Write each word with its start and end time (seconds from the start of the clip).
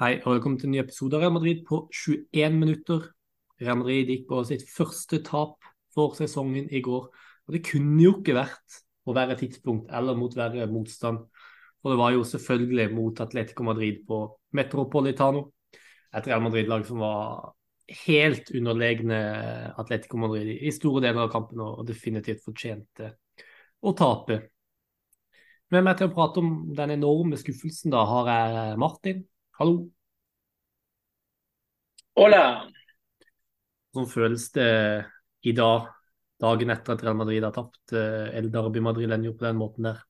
Hei 0.00 0.14
og 0.22 0.30
velkommen 0.32 0.56
til 0.56 0.70
en 0.70 0.72
ny 0.72 0.78
episode 0.80 1.12
av 1.12 1.20
Real 1.20 1.32
Madrid 1.34 1.58
på 1.68 1.82
21 1.92 2.54
minutter. 2.56 3.02
Real 3.60 3.76
Madrid 3.76 4.08
gikk 4.08 4.22
på 4.30 4.38
sitt 4.48 4.62
første 4.64 5.18
tap 5.26 5.66
for 5.92 6.14
sesongen 6.16 6.70
i 6.72 6.78
går. 6.80 7.02
Og 7.44 7.52
det 7.52 7.58
kunne 7.66 7.98
jo 8.00 8.14
ikke 8.14 8.32
vært 8.38 8.78
på 9.04 9.12
verre 9.12 9.34
tidspunkt 9.36 9.90
eller 9.92 10.14
mot 10.16 10.32
verre 10.32 10.64
motstand. 10.72 11.18
Og 11.84 11.92
det 11.92 11.98
var 12.00 12.14
jo 12.14 12.22
selvfølgelig 12.30 12.86
mot 12.94 13.20
Atletico 13.20 13.66
Madrid 13.68 13.98
på 14.08 14.22
Metropolitano. 14.56 15.42
Et 16.16 16.30
Real 16.30 16.46
Madrid-lag 16.46 16.86
som 16.88 17.02
var 17.04 17.50
helt 18.06 18.48
underlegne 18.56 19.18
Atletico 19.84 20.16
Madrid 20.22 20.62
i 20.64 20.72
store 20.72 21.02
deler 21.04 21.26
av 21.26 21.34
kampen 21.34 21.60
og 21.60 21.82
definitivt 21.90 22.40
fortjente 22.46 23.10
å 23.84 23.92
tape. 24.00 24.40
Med 25.76 25.84
meg 25.84 26.00
til 26.00 26.08
å 26.08 26.14
prate 26.16 26.40
om 26.40 26.56
den 26.80 26.96
enorme 26.96 27.36
skuffelsen 27.36 27.92
da 27.92 28.06
har 28.08 28.32
jeg 28.32 28.80
Martin. 28.80 29.20
Hallo. 29.60 29.90
Hola. 32.16 32.44
Hvordan 33.92 34.08
føles 34.08 34.46
det 34.54 34.70
i 35.44 35.52
dag, 35.52 35.90
dagen 36.40 36.72
etter 36.72 36.94
at 36.94 37.04
Real 37.04 37.18
Madrid 37.18 37.44
har 37.44 37.52
tapt 37.52 37.92
eh, 37.92 38.30
El 38.40 38.48
Darby 38.54 38.80
Madrileño 38.80 39.34
på 39.36 39.44
den 39.44 39.60
måten 39.60 39.90
der? 39.90 40.00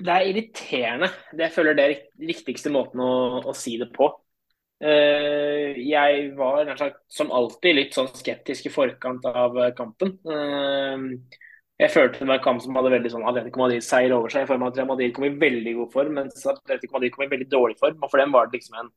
Det 0.00 0.14
er 0.14 0.30
irriterende. 0.30 1.12
Det 1.36 1.50
jeg 1.50 1.56
føler 1.58 1.76
det 1.76 1.84
er 1.84 2.00
riktigste 2.32 2.72
måten 2.72 3.04
å, 3.04 3.12
å 3.44 3.52
si 3.52 3.76
det 3.76 3.92
på. 3.92 4.08
Uh, 4.80 5.76
jeg 5.76 6.30
var 6.36 6.72
sagt, 6.80 7.02
som 7.12 7.28
alltid 7.32 7.76
litt 7.76 7.96
sånn 7.96 8.08
skeptisk 8.16 8.70
i 8.70 8.72
forkant 8.72 9.28
av 9.28 9.60
kampen. 9.76 10.16
Uh, 10.24 11.12
jeg 11.76 11.92
følte 11.92 12.22
det 12.22 12.28
var 12.30 12.38
en 12.38 12.44
kamp 12.44 12.62
som 12.64 12.76
hadde 12.78 12.92
veldig 12.94 13.10
sånn 13.12 13.24
Atletico 13.28 13.60
Madrid-seier 13.60 14.14
over 14.16 14.32
seg. 14.32 14.46
i 14.46 14.48
form 14.48 14.62
av 14.64 14.70
at 14.72 14.88
Madrid 14.88 15.12
kom 15.16 15.26
i 15.28 15.34
veldig 15.42 15.74
god 15.80 15.90
form, 15.92 16.14
mens 16.20 16.46
Atletico 16.48 16.96
Madrid 16.96 17.12
kom 17.12 17.26
i 17.26 17.32
veldig 17.34 17.48
dårlig 17.52 17.76
form. 17.80 17.98
og 18.00 18.12
For 18.12 18.22
dem 18.22 18.32
var 18.32 18.48
det 18.48 18.58
liksom 18.58 18.78
en, 18.80 18.88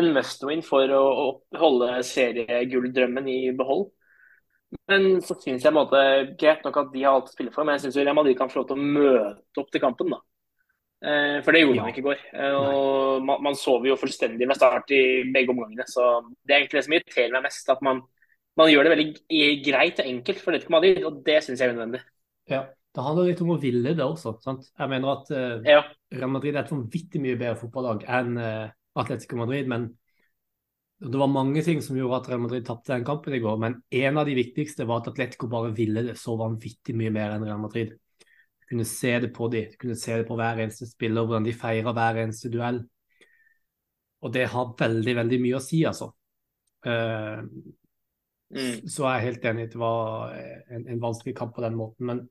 en 0.00 0.10
must-win 0.16 0.64
for 0.66 0.90
å, 0.98 1.04
å 1.22 1.60
holde 1.62 1.92
seriegull-drømmen 2.08 3.30
i 3.30 3.38
behold. 3.58 3.86
Men 4.90 5.22
så 5.24 5.36
syns 5.38 5.64
jeg 5.64 5.72
måte, 5.72 6.00
greit 6.40 6.66
nok 6.66 6.82
at 6.82 6.90
de 6.92 7.04
har 7.04 7.14
alt 7.14 7.30
å 7.30 7.36
spille 7.36 7.54
for, 7.54 7.64
men 7.64 7.78
jeg 7.78 7.86
syns 7.86 8.00
Real 8.02 8.18
Madrid 8.18 8.36
kan 8.36 8.50
få 8.50 8.60
lov 8.60 8.68
til 8.72 8.80
å 8.80 8.90
møte 8.98 9.62
opp 9.62 9.70
til 9.72 9.84
kampen. 9.86 10.12
da. 10.12 10.20
Eh, 10.98 11.38
for 11.46 11.54
det 11.54 11.62
gjorde 11.62 11.78
ja. 11.78 11.86
man 11.86 11.94
ikke 11.94 12.02
i 12.02 12.08
går. 12.08 12.22
Eh, 12.34 12.58
og 12.58 13.24
man, 13.24 13.42
man 13.46 13.56
sov 13.56 13.86
jo 13.86 13.96
fullstendig 13.96 14.48
med 14.50 14.58
start 14.58 14.90
i 14.90 15.02
begge 15.32 15.54
omgangene. 15.54 15.86
Så 15.86 16.10
det 16.42 16.54
er 16.54 16.62
egentlig 16.64 16.80
det 16.80 16.86
som 16.88 16.98
irriterer 16.98 17.34
meg 17.36 17.46
mest. 17.46 17.70
at 17.70 17.84
man 17.86 18.02
man 18.58 18.72
gjør 18.72 18.86
det 18.86 18.94
veldig 18.94 19.52
greit 19.66 20.02
og 20.02 20.10
enkelt 20.10 20.42
for 20.42 20.52
Atletico 20.52 20.74
Madrid, 20.74 21.04
og 21.06 21.22
det 21.26 21.38
syns 21.44 21.62
jeg 21.62 21.70
er 21.70 21.76
unødvendig. 21.76 22.02
Ja, 22.50 22.64
det 22.96 23.04
handler 23.04 23.30
litt 23.30 23.44
om 23.44 23.54
å 23.54 23.60
ville 23.62 23.94
det 23.94 24.04
også. 24.04 24.34
sant? 24.42 24.66
Jeg 24.72 24.90
mener 24.90 25.14
at 25.14 25.30
uh, 25.30 25.68
ja. 25.68 25.84
Real 26.14 26.32
Madrid 26.34 26.56
er 26.56 26.64
et 26.64 26.74
vanvittig 26.74 27.22
mye 27.22 27.38
bedre 27.38 27.58
fotballag 27.60 28.04
enn 28.18 28.36
uh, 28.40 28.66
Atletico 28.98 29.38
Madrid. 29.38 29.70
men 29.70 29.90
det 30.98 31.14
var 31.14 31.30
mange 31.30 31.62
ting 31.62 31.78
som 31.78 31.94
gjorde 31.94 32.16
at 32.16 32.28
Real 32.32 32.40
Madrid 32.42 32.64
tapte 32.66 32.90
den 32.90 33.04
kampen 33.06 33.34
i 33.36 33.38
går, 33.38 33.58
men 33.62 33.76
en 34.00 34.18
av 34.18 34.26
de 34.26 34.34
viktigste 34.34 34.82
var 34.88 34.98
at 35.04 35.12
Atletico 35.12 35.46
bare 35.50 35.70
ville 35.76 36.02
det 36.08 36.16
så 36.18 36.34
vanvittig 36.40 36.96
mye 36.98 37.12
mer 37.14 37.36
enn 37.36 37.44
Real 37.46 37.60
Madrid. 37.62 37.92
Du 38.18 38.72
kunne 38.72 38.86
se 38.88 39.12
det 39.22 39.30
på 39.36 39.46
dem, 39.52 39.68
du 39.70 39.78
kunne 39.78 39.98
se 39.98 40.16
det 40.18 40.26
på 40.26 40.36
hver 40.40 40.58
eneste 40.64 40.88
spiller, 40.90 41.22
hvordan 41.22 41.46
de 41.46 41.54
feirer 41.54 41.94
hver 41.94 42.18
eneste 42.24 42.50
duell. 42.50 42.82
Og 44.26 44.34
det 44.34 44.48
har 44.50 44.74
veldig, 44.80 45.14
veldig 45.20 45.38
mye 45.44 45.60
å 45.60 45.62
si, 45.62 45.84
altså. 45.86 46.10
Uh, 46.82 47.46
Mm. 48.54 48.88
Så 48.88 49.04
jeg 49.04 49.14
er 49.14 49.26
helt 49.26 49.48
enig 49.50 49.64
i 49.64 49.68
at 49.68 49.74
det 49.74 49.80
var 49.82 50.36
en, 50.72 50.84
en, 50.86 51.00
vanskelig 51.02 51.34
kamp 51.36 51.54
på 51.56 51.64
den 51.64 51.76
måten. 51.76 52.06
Men 52.08 52.22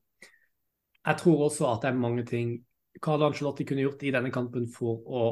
jeg 1.06 1.20
tror 1.22 1.44
også 1.48 1.68
at 1.72 1.84
det 1.84 1.92
er 1.92 2.00
mange 2.00 2.26
ting 2.26 2.56
Carl 3.04 3.24
Angelotti 3.28 3.66
kunne 3.68 3.84
gjort 3.86 4.04
i 4.04 4.14
denne 4.16 4.32
kampen 4.34 4.66
for 4.74 5.04
å 5.06 5.26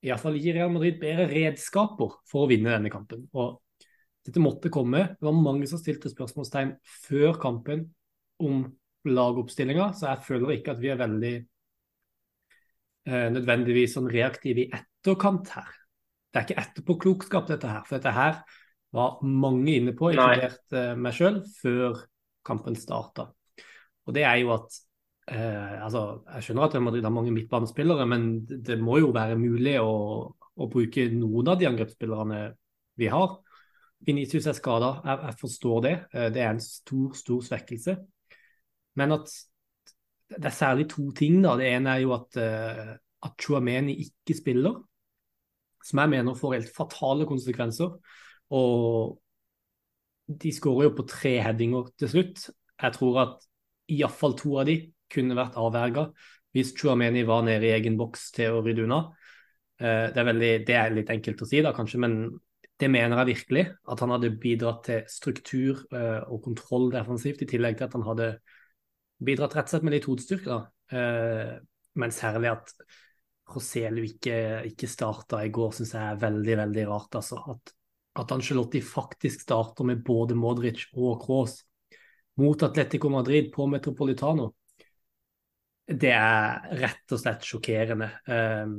i 0.00 0.08
hvert 0.08 0.22
fall 0.22 0.38
gi 0.40 0.52
Real 0.56 0.70
Madrid 0.72 0.96
bedre 1.00 1.26
redskaper 1.28 2.14
for 2.28 2.46
å 2.46 2.48
vinne 2.48 2.72
denne 2.72 2.92
kampen. 2.92 3.26
Og 3.36 3.58
dette 4.24 4.40
måtte 4.40 4.72
komme. 4.72 5.02
Det 5.18 5.26
var 5.26 5.36
mange 5.36 5.68
som 5.68 5.80
stilte 5.80 6.08
spørsmålstegn 6.12 6.72
før 7.04 7.36
kampen 7.42 7.84
om 8.40 8.62
lagoppstillinga, 9.04 9.90
så 9.96 10.10
jeg 10.10 10.24
føler 10.26 10.54
ikke 10.56 10.72
at 10.72 10.80
vi 10.80 10.90
er 10.92 11.00
veldig 11.00 11.34
eh, 13.08 13.28
nødvendigvis 13.36 13.96
sånn 13.96 14.08
reaktive 14.12 14.64
i 14.64 14.70
etterkant 14.76 15.52
her. 15.56 15.70
Det 16.30 16.38
er 16.38 16.46
ikke 16.46 16.64
etterpåklokskap, 16.64 17.48
dette 17.48 17.68
her. 17.68 17.84
For 17.88 17.98
dette 17.98 18.16
her 18.16 18.40
var 18.94 19.20
mange 19.22 19.76
inne 19.78 19.94
på, 19.96 20.10
inkludert 20.12 20.74
uh, 20.74 20.94
meg 20.98 21.14
sjøl, 21.16 21.40
før 21.60 22.00
kampen 22.46 22.78
starta. 22.78 23.28
Og 24.08 24.16
det 24.16 24.24
er 24.26 24.40
jo 24.40 24.54
at 24.54 24.78
eh, 25.30 25.82
altså, 25.84 26.22
Jeg 26.34 26.46
skjønner 26.46 26.66
at 26.66 26.76
Madrid 26.82 27.04
har 27.04 27.12
mange 27.14 27.34
midtbanespillere, 27.34 28.06
men 28.08 28.24
det 28.48 28.78
må 28.80 28.96
jo 28.98 29.12
være 29.14 29.36
mulig 29.38 29.76
å, 29.78 29.92
å 30.32 30.68
bruke 30.72 31.04
noen 31.12 31.52
av 31.52 31.60
de 31.60 31.68
angrepsspillerne 31.68 32.40
vi 32.98 33.10
har. 33.12 33.36
Vinicius 34.08 34.48
er 34.48 34.56
skada, 34.56 34.94
jeg, 35.04 35.20
jeg, 35.28 35.36
forstår 35.42 35.84
det. 35.84 35.94
Uh, 36.16 36.26
det 36.32 36.42
er 36.42 36.54
en 36.54 36.64
stor, 36.64 37.12
stor 37.20 37.44
svekkelse. 37.50 37.98
Men 38.98 39.14
at 39.20 39.36
det 40.30 40.48
er 40.48 40.56
særlig 40.56 40.88
to 40.90 41.10
ting. 41.14 41.38
da. 41.44 41.54
Det 41.60 41.68
ene 41.68 41.94
er 41.94 42.02
jo 42.06 42.14
at, 42.14 42.36
at 42.38 43.32
Chouameni 43.42 43.96
ikke 44.04 44.36
spiller, 44.38 44.76
som 45.84 46.02
jeg 46.02 46.12
mener 46.12 46.36
får 46.38 46.54
helt 46.54 46.70
fatale 46.74 47.26
konsekvenser. 47.26 47.96
Og 48.56 49.18
de 50.40 50.52
skårer 50.54 50.88
jo 50.88 50.96
på 50.98 51.06
tre 51.10 51.36
headinger 51.42 51.90
til 51.98 52.12
slutt. 52.12 52.44
Jeg 52.80 52.96
tror 52.96 53.22
at 53.24 53.48
iallfall 53.90 54.36
to 54.38 54.54
av 54.60 54.68
de 54.70 54.76
kunne 55.10 55.38
vært 55.38 55.58
avverga 55.58 56.10
hvis 56.54 56.72
Chuameni 56.78 57.22
var 57.26 57.44
nede 57.46 57.68
i 57.68 57.74
egen 57.76 57.96
boks 57.98 58.30
til 58.34 58.56
å 58.56 58.62
rydde 58.64 58.86
unna. 58.86 59.00
Eh, 59.78 60.06
det 60.10 60.18
er, 60.18 60.26
veldig, 60.26 60.52
det 60.66 60.76
er 60.76 60.94
litt 60.94 61.12
enkelt 61.14 61.44
å 61.44 61.46
si, 61.46 61.60
da 61.62 61.70
kanskje, 61.76 62.00
men 62.02 62.16
det 62.80 62.88
mener 62.90 63.22
jeg 63.22 63.30
virkelig. 63.34 63.66
At 63.92 64.02
han 64.02 64.14
hadde 64.16 64.32
bidratt 64.42 64.82
til 64.88 65.04
struktur 65.10 65.84
eh, 65.94 66.22
og 66.26 66.42
kontroll 66.48 66.88
defensivt, 66.94 67.44
i 67.44 67.50
tillegg 67.50 67.78
til 67.78 67.86
at 67.86 67.94
han 67.98 68.06
hadde 68.08 68.30
bidratt 69.20 69.54
rett 69.56 69.70
og 69.70 69.74
slett 69.74 69.86
med 69.86 69.94
litt 69.94 70.08
hodestyrke. 70.10 70.58
Eh, 70.96 71.54
men 72.00 72.14
særlig 72.14 72.50
at 72.54 72.74
Roselu 73.50 74.02
ikke, 74.06 74.36
ikke 74.70 74.90
starta 74.90 75.44
i 75.44 75.50
går, 75.54 75.74
syns 75.76 75.94
jeg 75.96 76.02
er 76.02 76.22
veldig, 76.22 76.56
veldig 76.64 76.86
rart. 76.90 77.18
Altså. 77.20 77.40
At 77.54 77.74
at 78.18 78.32
Angelotti 78.34 78.80
faktisk 78.82 79.44
starter 79.44 79.86
med 79.86 80.02
både 80.04 80.34
Modric 80.34 80.88
og 80.96 81.20
Kroos 81.22 81.60
mot 82.40 82.62
Atletico 82.62 83.10
Madrid 83.12 83.50
på 83.52 83.66
Metropolitano, 83.70 84.50
det 85.90 86.12
er 86.14 86.66
rett 86.80 87.12
og 87.12 87.20
slett 87.20 87.46
sjokkerende. 87.46 88.08
Ehm, 88.30 88.76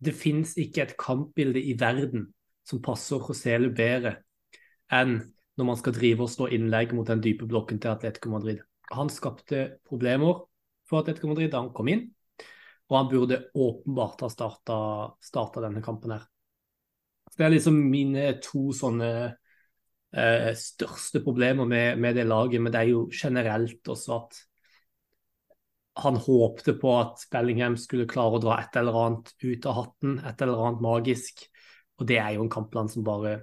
det 0.00 0.14
finnes 0.16 0.54
ikke 0.60 0.84
et 0.84 0.96
kampbilde 1.00 1.60
i 1.60 1.74
verden 1.78 2.28
som 2.66 2.82
passer 2.82 3.20
Joselu 3.20 3.70
bedre 3.74 4.20
enn 4.94 5.18
når 5.58 5.66
man 5.66 5.78
skal 5.78 5.94
drive 5.96 6.24
og 6.24 6.30
slå 6.32 6.48
innlegg 6.54 6.94
mot 6.96 7.08
den 7.10 7.20
dype 7.22 7.48
blokken 7.50 7.80
til 7.82 7.92
Atletico 7.92 8.30
Madrid. 8.32 8.62
Han 8.94 9.10
skapte 9.12 9.66
problemer 9.86 10.46
for 10.88 11.02
Atletico 11.02 11.30
Madrid 11.30 11.50
da 11.52 11.60
han 11.60 11.74
kom 11.74 11.90
inn, 11.92 12.06
og 12.90 12.96
han 12.96 13.10
burde 13.10 13.42
åpenbart 13.52 14.24
ha 14.24 14.30
starta 14.30 15.66
denne 15.66 15.82
kampen 15.84 16.14
her. 16.16 16.29
Det 17.40 17.46
er 17.46 17.54
liksom 17.54 17.76
mine 17.88 18.26
to 18.44 18.66
sånne 18.76 19.06
eh, 20.12 20.50
største 20.60 21.22
problemer 21.24 21.64
med, 21.64 21.96
med, 21.96 22.18
det 22.18 22.26
laget. 22.28 22.60
Men 22.60 22.74
det 22.74 22.82
er 22.82 22.90
jo 22.90 23.06
generelt 23.08 23.88
også 23.88 24.18
at 24.18 24.40
han 26.04 26.18
håpte 26.20 26.74
på 26.82 26.92
at 26.98 27.24
Bellingham 27.32 27.78
skulle 27.80 28.08
klare 28.08 28.36
å 28.36 28.42
dra 28.44 28.58
et 28.60 28.76
eller 28.76 28.98
annet 29.06 29.32
ut 29.40 29.68
av 29.72 29.78
hatten, 29.78 30.18
et 30.20 30.44
eller 30.44 30.60
annet 30.66 30.84
magisk. 30.84 31.46
Og 31.96 32.08
det 32.12 32.20
er 32.20 32.36
jo 32.36 32.44
en 32.44 32.52
kampplan 32.52 32.92
som 32.92 33.08
bare 33.08 33.38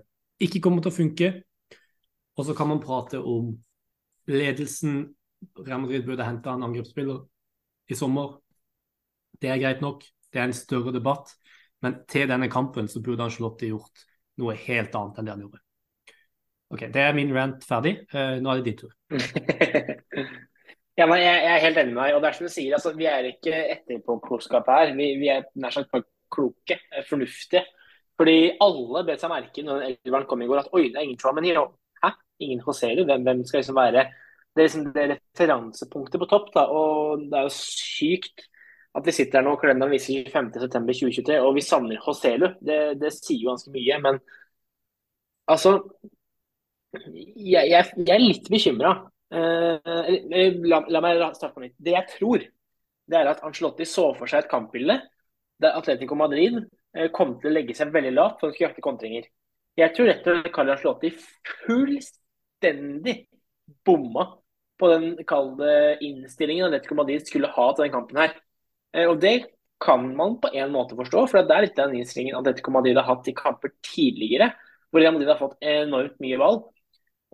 ikke 0.45 0.61
kommer 0.61 0.85
til 0.85 0.93
å 0.93 0.97
funke. 0.99 1.31
Og 2.37 2.45
så 2.45 2.53
kan 2.53 2.69
man 2.69 2.83
prate 2.85 3.17
om 3.17 3.49
ledelsen. 4.29 5.07
Real 5.57 5.81
Madrid 5.81 6.05
burde 6.05 6.29
hente 6.29 6.53
en 6.53 6.69
angrepsspiller 6.69 7.25
i 7.89 7.97
sommer. 7.97 8.37
Det 9.41 9.49
er 9.49 9.61
greit 9.65 9.81
nok. 9.81 10.05
Det 10.29 10.41
er 10.41 10.51
en 10.51 10.57
større 10.61 10.93
debatt. 10.93 11.33
Men 11.85 12.01
til 12.09 12.27
denne 12.29 12.49
kampen 12.49 12.89
så 12.89 13.01
burde 13.05 13.25
Angelotti 13.27 13.69
gjort 13.69 14.05
noe 14.41 14.55
helt 14.57 14.95
annet 14.97 15.17
enn 15.19 15.27
det 15.27 15.33
han 15.35 15.45
gjorde. 15.45 15.63
Ok, 16.73 16.83
Det 16.91 17.01
er 17.01 17.15
min 17.15 17.31
rant 17.35 17.63
ferdig. 17.63 17.95
Uh, 18.11 18.37
nå 18.43 18.51
er 18.51 18.59
det 18.59 18.67
din 18.67 18.79
tur. 18.81 18.91
ja, 20.99 21.05
jeg, 21.05 21.23
jeg, 21.23 21.53
er 21.53 21.63
helt 21.63 21.79
enig 21.79 21.93
med 21.95 22.01
deg. 22.03 22.17
og 22.17 22.21
det 22.21 22.29
er 22.29 22.37
som 22.37 22.49
du 22.49 22.53
sier, 22.53 22.75
altså, 22.75 22.93
Vi 22.97 23.07
er 23.07 23.31
ikke 23.31 23.63
etterpåklokskap 23.77 24.69
her. 24.73 24.93
Vi, 24.97 25.13
vi 25.21 25.31
er 25.31 25.47
nær 25.55 25.75
sagt 25.75 25.91
bare 25.93 26.07
kloke, 26.33 26.79
eh, 26.91 27.05
fornuftige. 27.07 27.63
Fordi 28.17 28.37
alle 28.65 29.05
bet 29.07 29.21
seg 29.21 29.31
merke 29.31 29.63
når 29.63 29.85
elveren 29.91 30.27
kom 30.27 30.41
i 30.41 30.49
går 30.49 30.63
at 30.65 30.71
oi, 30.73 30.87
det 30.89 30.99
er 30.99 31.05
ingen 31.07 31.19
Chouameni. 31.21 31.53
Hæ? 32.03 32.11
Ingen 32.43 32.63
Joselu? 32.65 33.05
Hvem, 33.05 33.23
hvem 33.29 33.45
skal 33.45 33.61
liksom 33.61 33.77
være 33.77 33.93
det, 34.01 34.05
er 34.57 34.65
liksom 34.65 34.85
det 34.95 35.07
referansepunktet 35.13 36.19
på 36.19 36.29
topp? 36.31 36.47
da, 36.55 36.65
og 36.73 37.27
Det 37.29 37.37
er 37.37 37.45
jo 37.45 37.53
sykt 37.53 38.47
at 38.95 39.05
vi 39.05 39.13
sitter 39.13 39.39
her 39.39 39.45
nå, 39.45 39.55
kalenderen 39.61 39.93
viser 39.93 40.29
25.9.2023, 40.31 41.39
og 41.43 41.55
vi 41.57 41.63
savner 41.65 41.99
Hoselu. 42.01 42.47
Det, 42.63 42.79
det, 43.01 43.11
sier 43.13 43.43
jo 43.43 43.51
ganske 43.51 43.73
mye. 43.73 43.99
Men 44.03 44.21
altså 45.51 45.77
Jeg, 46.97 47.67
jeg, 47.69 47.83
jeg 47.99 48.13
er 48.15 48.23
litt 48.23 48.47
bekymra. 48.49 48.95
Eh, 49.27 50.57
la, 50.63 50.79
la, 50.87 51.01
meg 51.03 51.19
starte 51.35 51.53
på 51.53 51.65
nytt. 51.65 51.75
Det 51.83 51.93
jeg 51.93 52.09
tror, 52.15 52.45
det 53.07 53.19
er 53.19 53.29
at 53.31 53.43
Ancelotti 53.45 53.85
så 53.87 54.09
for 54.17 54.29
seg 54.29 54.45
et 54.45 54.51
kampbilde 54.51 54.97
der 55.61 55.77
Atletico 55.77 56.15
Madrid 56.17 56.61
eh, 56.95 57.09
kom 57.13 57.35
til 57.41 57.51
å 57.51 57.55
legge 57.57 57.75
seg 57.77 57.93
veldig 57.93 58.15
lavt 58.15 58.41
for 58.41 58.49
å 58.49 58.55
skulle 58.55 58.69
jakte 58.69 58.85
kontringer. 58.85 59.27
Jeg 59.77 59.93
tror 59.93 60.09
rett 60.09 60.25
og 60.25 60.39
slett 60.39 60.53
Carlo 60.55 60.73
Ancelotti 60.73 61.13
fullstendig 61.67 63.17
bomma 63.85 64.29
på 64.77 64.89
den 64.93 65.07
kalde 65.27 65.97
innstillingen 66.05 66.69
Atletico 66.69 66.97
Madrid 66.97 67.25
skulle 67.27 67.51
ha 67.53 67.69
til 67.73 67.85
den 67.85 67.93
kampen 67.93 68.21
her. 68.23 68.35
Eh, 68.95 69.07
og 69.07 69.19
det 69.23 69.35
kan 69.83 70.07
man 70.17 70.39
på 70.41 70.49
en 70.53 70.71
måte 70.73 70.97
forstå, 70.97 71.25
for 71.29 71.45
det 71.45 71.53
er 71.53 71.67
litt 71.67 71.77
den 71.77 71.99
innstillingen 71.99 72.39
Atletico 72.39 72.73
Madrid 72.73 72.97
har 72.97 73.07
hatt 73.09 73.29
i 73.29 73.35
kamper 73.37 73.75
tidligere, 73.85 74.51
hvor 74.89 75.03
Real 75.03 75.13
Madrid 75.13 75.29
har 75.33 75.41
fått 75.41 75.59
enormt 75.61 76.17
mye 76.23 76.39
valg. 76.41 76.65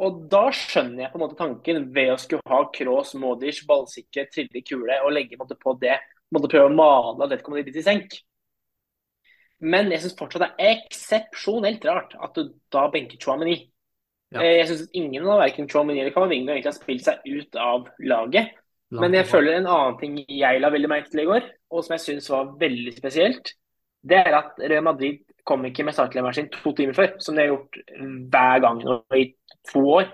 Og 0.03 0.23
da 0.31 0.47
skjønner 0.57 1.03
jeg 1.03 1.13
på 1.13 1.19
en 1.19 1.23
måte 1.23 1.37
tanken 1.37 1.83
ved 1.93 2.11
å 2.15 2.19
skulle 2.19 2.49
ha 2.49 2.63
Kroos, 2.73 3.13
Modic, 3.19 3.61
ballsikre, 3.69 4.25
trille 4.33 4.63
kule 4.65 4.97
og 5.05 5.13
legge 5.13 5.37
på, 5.37 5.47
på 5.47 5.75
det. 5.81 5.99
På 6.33 6.41
prøve 6.49 6.71
å 6.71 6.73
male 6.73 7.27
Atletico 7.27 7.53
Madrid 7.53 7.77
i 7.77 7.85
senk. 7.85 8.17
Men 9.63 9.93
jeg 9.93 10.03
syns 10.03 10.17
fortsatt 10.19 10.43
det 10.43 10.65
er 10.65 10.81
eksepsjonelt 10.81 11.85
rart 11.87 12.17
at 12.17 12.35
du 12.35 12.49
da 12.73 12.87
benker 12.91 13.21
Chouameni. 13.21 13.55
Ja. 14.33 14.41
Eh, 14.41 14.57
jeg 14.57 14.67
syns 14.71 14.89
ingen 14.97 15.29
av 15.29 15.39
verken 15.43 15.69
Chouameni 15.69 16.01
eller 16.01 16.15
Kamavinga 16.15 16.55
egentlig 16.55 16.71
har 16.73 16.79
spilt 16.79 17.05
seg 17.05 17.21
ut 17.29 17.61
av 17.61 17.87
laget. 18.03 18.57
Men 19.01 19.15
jeg 19.17 19.29
føler 19.29 19.57
en 19.57 19.69
annen 19.69 19.99
ting 19.99 20.17
jeg 20.27 20.61
la 20.61 20.69
veldig 20.73 20.89
merke 20.91 21.11
til 21.11 21.23
i 21.23 21.29
går, 21.29 21.45
og 21.73 21.85
som 21.85 21.95
jeg 21.95 22.03
syns 22.03 22.29
var 22.31 22.51
veldig 22.59 22.93
spesielt, 22.97 23.53
det 24.03 24.19
er 24.19 24.35
at 24.37 24.59
Real 24.59 24.83
Madrid 24.85 25.21
kom 25.47 25.63
ikke 25.67 25.85
med 25.87 25.95
startlemmeren 25.95 26.35
sin 26.35 26.49
to 26.51 26.73
timer 26.75 26.95
før, 26.97 27.13
som 27.23 27.35
de 27.35 27.45
har 27.45 27.53
gjort 27.53 27.79
hver 28.33 28.63
gang 28.63 28.81
nå 28.83 28.97
i 29.17 29.29
to 29.71 29.83
år. 29.95 30.11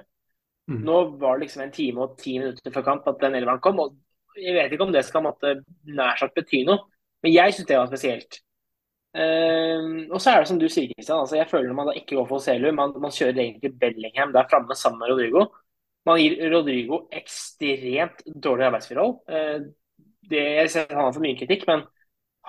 Mm. 0.70 0.84
Nå 0.86 1.00
var 1.22 1.38
det 1.38 1.48
liksom 1.48 1.64
en 1.66 1.74
time 1.74 2.06
og 2.06 2.20
ti 2.22 2.36
minutter 2.38 2.74
før 2.74 2.86
kamp 2.86 3.08
at 3.10 3.22
den 3.24 3.40
elveren 3.40 3.62
kom. 3.64 3.82
og 3.82 3.98
Jeg 4.38 4.54
vet 4.56 4.74
ikke 4.74 4.86
om 4.86 4.94
det 4.94 5.06
skal 5.06 5.26
måtte 5.26 5.58
nær 5.90 6.20
sagt 6.22 6.38
bety 6.38 6.62
noe, 6.68 6.86
men 7.24 7.34
jeg 7.34 7.56
syns 7.56 7.70
det 7.70 7.80
var 7.80 7.90
spesielt. 7.90 8.42
Uh, 9.10 10.06
og 10.14 10.20
så 10.22 10.36
er 10.36 10.44
det 10.44 10.52
som 10.52 10.60
du 10.62 10.68
sier, 10.70 10.92
Kristian. 10.94 11.24
Altså, 11.24 11.40
jeg 11.40 11.50
føler 11.50 11.74
man 11.74 11.90
da 11.90 11.96
ikke 11.98 12.20
går 12.20 12.28
for 12.30 12.44
Selu. 12.44 12.70
Man, 12.78 12.94
man, 13.02 13.14
kjører 13.14 13.42
egentlig 13.42 13.74
Bellingham 13.82 14.34
der 14.36 14.50
framme 14.52 14.78
sammen 14.78 15.02
med 15.02 15.10
Rodrigo. 15.10 15.48
Man 16.10 16.22
gir 16.22 16.40
Rodrigo 16.52 17.04
ekstremt 17.14 18.24
dårlige 18.26 18.72
arbeidsforhold. 18.72 19.16
Uh, 19.30 20.10
det, 20.30 20.42
jeg 20.60 20.74
ser 20.74 20.90
han 20.94 21.06
har 21.06 21.16
for 21.16 21.26
mye 21.26 21.38
kritikk, 21.38 21.68
men 21.70 21.86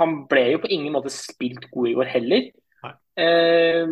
han 0.00 0.24
ble 0.30 0.46
jo 0.54 0.62
på 0.62 0.70
ingen 0.72 0.94
måte 0.96 1.12
spilt 1.12 1.68
god 1.72 1.90
i 1.90 1.94
går 1.98 2.10
heller. 2.14 2.48
Uh, 3.20 3.84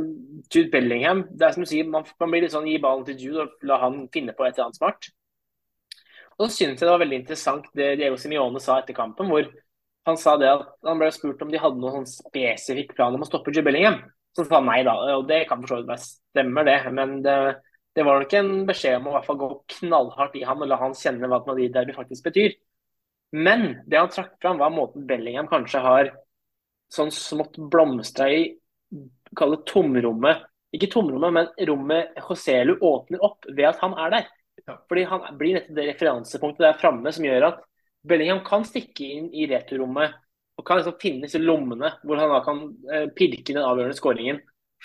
Jude 0.48 0.70
Bellingham, 0.72 1.26
det 1.28 1.44
er 1.44 1.54
som 1.54 1.66
du 1.66 1.68
sier, 1.68 1.88
man, 1.90 2.06
man 2.20 2.32
blir 2.32 2.46
litt 2.46 2.54
sånn 2.54 2.68
gi 2.68 2.78
ballen 2.80 3.04
til 3.04 3.20
Jude 3.26 3.44
og 3.44 3.68
la 3.68 3.80
han 3.84 4.06
finne 4.14 4.32
på 4.36 4.46
et 4.46 4.54
eller 4.54 4.68
annet 4.68 4.80
smart. 4.80 5.10
Og 6.38 6.46
så 6.46 6.52
syns 6.54 6.78
jeg 6.78 6.86
det 6.86 6.92
var 6.94 7.02
veldig 7.02 7.18
interessant 7.18 7.66
det 7.76 7.96
Diego 7.98 8.18
Simione 8.20 8.62
sa 8.62 8.78
etter 8.78 8.96
kampen, 8.96 9.28
hvor 9.28 9.48
han 10.08 10.16
sa 10.20 10.36
det 10.40 10.48
at 10.48 10.68
han 10.86 11.00
ble 11.00 11.10
spurt 11.12 11.42
om 11.44 11.50
de 11.52 11.60
hadde 11.60 11.82
noen 11.82 12.06
sånn 12.06 12.12
spesifikk 12.30 12.94
plan 12.96 13.16
om 13.16 13.24
å 13.24 13.28
stoppe 13.28 13.52
Jude 13.52 13.66
Bellingham. 13.66 13.98
Så 14.36 14.46
sa 14.46 14.60
han 14.60 14.68
nei, 14.70 14.80
da. 14.86 14.94
Og 15.18 15.26
det 15.28 15.42
kan 15.48 15.60
for 15.60 15.72
så 15.72 15.80
vidt 15.80 15.90
være 15.90 16.04
stemmer, 16.04 16.68
det. 16.68 16.78
Men 16.94 17.18
det, 17.24 17.34
det 17.96 18.04
var 18.06 18.20
nok 18.20 18.34
en 18.38 18.50
beskjed 18.68 18.98
om 18.98 19.08
å 19.08 19.12
i 19.12 19.16
hvert 19.16 19.26
fall 19.26 19.40
gå 19.40 19.50
knallhardt 19.74 20.36
i 20.38 20.44
ham 20.46 20.62
og 20.62 20.70
la 20.70 20.78
han 20.80 20.96
kjenne 20.96 21.30
hva 21.30 21.40
Madrid 21.46 21.72
derby 21.74 21.94
faktisk 21.96 22.28
betyr. 22.28 22.54
Men 23.32 23.82
det 23.86 23.98
han 23.98 24.12
trakk 24.12 24.36
fram, 24.42 24.60
var 24.60 24.72
måten 24.72 25.06
Bellingham 25.08 25.48
kanskje 25.50 25.82
har 25.84 26.12
sånn 26.92 27.10
smått 27.12 27.58
blomstra 27.72 28.28
i 28.32 28.42
kall 29.36 29.56
det 29.56 29.64
tomrommet. 29.68 30.44
Ikke 30.74 30.90
tomrommet, 30.92 31.32
men 31.34 31.66
rommet 31.68 32.16
Joselu 32.20 32.76
åpner 32.84 33.24
opp 33.24 33.48
ved 33.48 33.66
at 33.70 33.82
han 33.82 33.96
er 34.00 34.14
der. 34.16 34.30
Fordi 34.88 35.04
Han 35.08 35.24
blir 35.38 35.54
nettopp 35.56 35.76
det 35.76 35.88
referansepunktet 35.92 36.64
der 36.64 36.80
framme 36.80 37.12
som 37.14 37.24
gjør 37.24 37.46
at 37.52 37.60
Bellingham 38.08 38.42
kan 38.44 38.64
stikke 38.66 39.04
inn 39.04 39.28
i 39.32 39.46
returrommet 39.48 40.16
og 40.58 40.66
kan 40.66 40.80
liksom 40.80 40.96
finne 41.00 41.26
disse 41.26 41.40
lommene 41.40 41.92
hvor 42.02 42.18
han 42.18 42.32
da 42.32 42.40
kan 42.44 42.62
eh, 42.90 43.06
pirke 43.14 43.54
den 43.54 43.62
avgjørende 43.62 43.96
skåringen. 43.96 44.40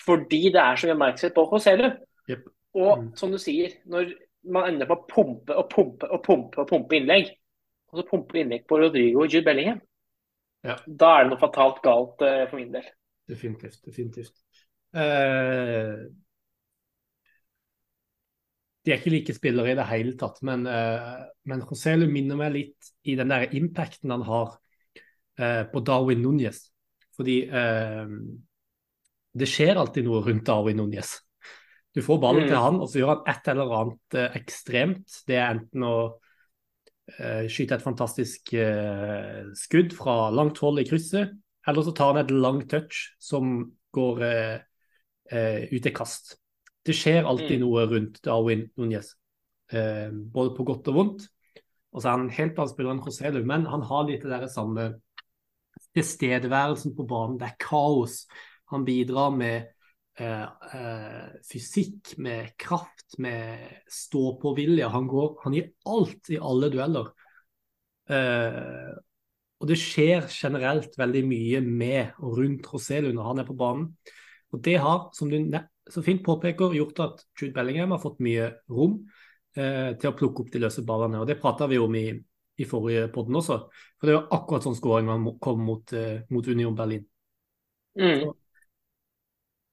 Fordi 0.06 0.50
det 0.54 0.62
er 0.62 0.78
så 0.78 0.88
mye 0.88 0.96
oppmerksomhet 0.98 1.36
på 1.36 1.46
Joselu. 1.52 1.90
Yep. 2.30 2.46
Og 2.74 2.92
mm. 3.00 3.10
som 3.20 3.34
du 3.34 3.40
sier, 3.42 3.78
når 3.90 4.14
man 4.54 4.72
ender 4.72 4.90
på 4.90 4.98
å 4.98 5.08
pumpe 5.08 5.56
og 5.56 5.70
pumpe 5.72 6.10
og 6.10 6.24
pumpe 6.26 6.64
og 6.64 6.70
pumpe 6.70 6.98
innlegg, 6.98 7.30
og 7.94 8.02
så 8.02 8.08
pumper 8.10 8.42
innlegg 8.42 8.66
på 8.70 8.80
Rodrigo 8.82 9.22
og 9.24 9.30
Jude 9.30 9.46
Bellingham, 9.46 9.80
ja. 10.66 10.80
da 10.88 11.12
er 11.14 11.26
det 11.26 11.34
noe 11.34 11.42
fatalt 11.42 11.80
galt 11.86 12.24
uh, 12.26 12.44
for 12.50 12.58
min 12.60 12.74
del. 12.74 12.88
Definitivt. 13.30 13.80
definitivt. 13.86 14.36
Uh, 14.94 16.10
de 18.84 18.92
er 18.92 19.00
ikke 19.00 19.14
like 19.14 19.36
spillere 19.38 19.72
i 19.72 19.78
det 19.80 19.88
hele 19.92 20.16
tatt, 20.20 20.42
men, 20.44 20.66
uh, 20.68 21.22
men 21.48 21.64
Joselu 21.70 22.08
minner 22.12 22.40
meg 22.40 22.56
litt 22.58 22.92
i 23.08 23.16
den 23.20 23.32
der 23.32 23.54
impacten 23.56 24.12
han 24.12 24.26
har 24.28 24.58
uh, 24.58 25.64
på 25.70 25.84
Darwin 25.86 26.24
Núñez. 26.26 26.66
Fordi 27.14 27.44
det 29.38 29.46
skjer 29.46 29.78
alltid 29.78 30.08
noe 30.08 30.24
rundt 30.26 30.48
Darwin 30.50 30.80
Núñez. 30.82 31.12
Du 31.94 32.02
får 32.02 32.20
ballen 32.22 32.48
mm. 32.48 32.50
til 32.50 32.58
han, 32.58 32.82
og 32.82 32.90
så 32.90 33.00
gjør 33.00 33.12
han 33.14 33.28
et 33.30 33.48
eller 33.54 33.74
annet 33.78 34.20
ekstremt. 34.40 35.22
Det 35.30 35.38
er 35.38 35.54
enten 35.54 35.86
å 35.86 35.96
skyte 37.52 37.76
et 37.76 37.84
fantastisk 37.84 38.54
skudd 39.60 39.92
fra 39.94 40.16
langt 40.34 40.58
hold 40.64 40.80
i 40.82 40.86
krysset, 40.88 41.36
eller 41.68 41.86
så 41.86 41.94
tar 41.96 42.14
han 42.14 42.24
et 42.24 42.32
langt 42.34 42.70
touch 42.72 43.12
som 43.22 43.60
går 43.94 44.24
eh, 44.28 44.56
eh, 45.32 45.62
ut 45.72 45.84
til 45.84 45.96
kast. 45.96 46.36
Det 46.84 46.96
skjer 46.98 47.28
alltid 47.28 47.60
mm. 47.60 47.64
noe 47.64 47.86
rundt 47.92 48.20
Darwin 48.26 48.66
Núñez, 48.80 49.14
eh, 49.72 50.10
både 50.12 50.56
på 50.58 50.66
godt 50.68 50.90
og 50.92 51.00
vondt. 51.00 51.28
Og 51.94 52.02
så 52.02 52.10
er 52.10 52.18
han 52.18 52.34
helt 52.34 52.58
annen 52.58 52.72
spiller 52.72 52.96
enn 52.96 53.04
Joselu, 53.06 53.44
men 53.48 53.68
han 53.70 53.86
har 53.86 54.08
litt 54.08 54.26
det 54.26 54.34
der 54.34 54.50
samme 54.52 54.90
tilstedeværelsen 55.94 56.96
på 56.98 57.06
banen. 57.08 57.38
Det 57.40 57.52
er 57.52 57.60
kaos. 57.62 58.24
Han 58.74 58.86
bidrar 58.88 59.30
med 59.38 59.56
eh, 59.62 59.64
eh, 59.64 59.83
fysikk, 61.50 62.12
med 62.22 62.52
kraft, 62.62 63.16
med 63.18 63.64
stå-på-vilje. 63.90 64.86
Han, 64.94 65.08
han 65.42 65.56
gir 65.58 65.72
alt 65.90 66.30
i 66.30 66.38
alle 66.38 66.70
dueller. 66.70 67.10
Eh, 68.12 68.94
og 69.64 69.70
det 69.70 69.78
skjer 69.80 70.26
generelt 70.28 70.98
veldig 71.00 71.22
mye 71.28 71.62
med 71.64 72.18
og 72.20 72.40
rundt 72.42 72.68
Roselu 72.74 73.14
når 73.14 73.30
han 73.30 73.42
er 73.44 73.48
på 73.48 73.56
banen. 73.58 73.94
Og 74.54 74.62
det 74.66 74.76
har, 74.84 75.08
som 75.16 75.32
du 75.32 75.38
så 75.90 76.04
fint 76.04 76.24
påpeker, 76.26 76.76
gjort 76.76 77.00
at 77.04 77.24
Jude 77.40 77.56
Bellingham 77.56 77.96
har 77.96 78.02
fått 78.04 78.20
mye 78.24 78.50
rom 78.72 79.00
eh, 79.56 79.96
til 79.96 80.12
å 80.12 80.16
plukke 80.20 80.44
opp 80.44 80.52
de 80.54 80.62
løse 80.62 80.84
ballene. 80.86 81.22
Og 81.24 81.30
det 81.30 81.40
prata 81.42 81.68
vi 81.72 81.80
om 81.82 81.96
i, 81.96 82.10
i 82.60 82.68
forrige 82.68 83.08
podden 83.16 83.40
også. 83.40 83.60
For 83.98 84.10
det 84.10 84.18
var 84.18 84.38
akkurat 84.38 84.68
sånn 84.68 84.78
skåring 84.78 85.10
han 85.12 85.26
kom 85.44 85.64
mot, 85.66 85.96
eh, 85.96 86.22
mot 86.30 86.48
Union 86.52 86.76
Berlin. 86.78 87.08
Mm. 88.00 88.20
Så, 88.20 88.36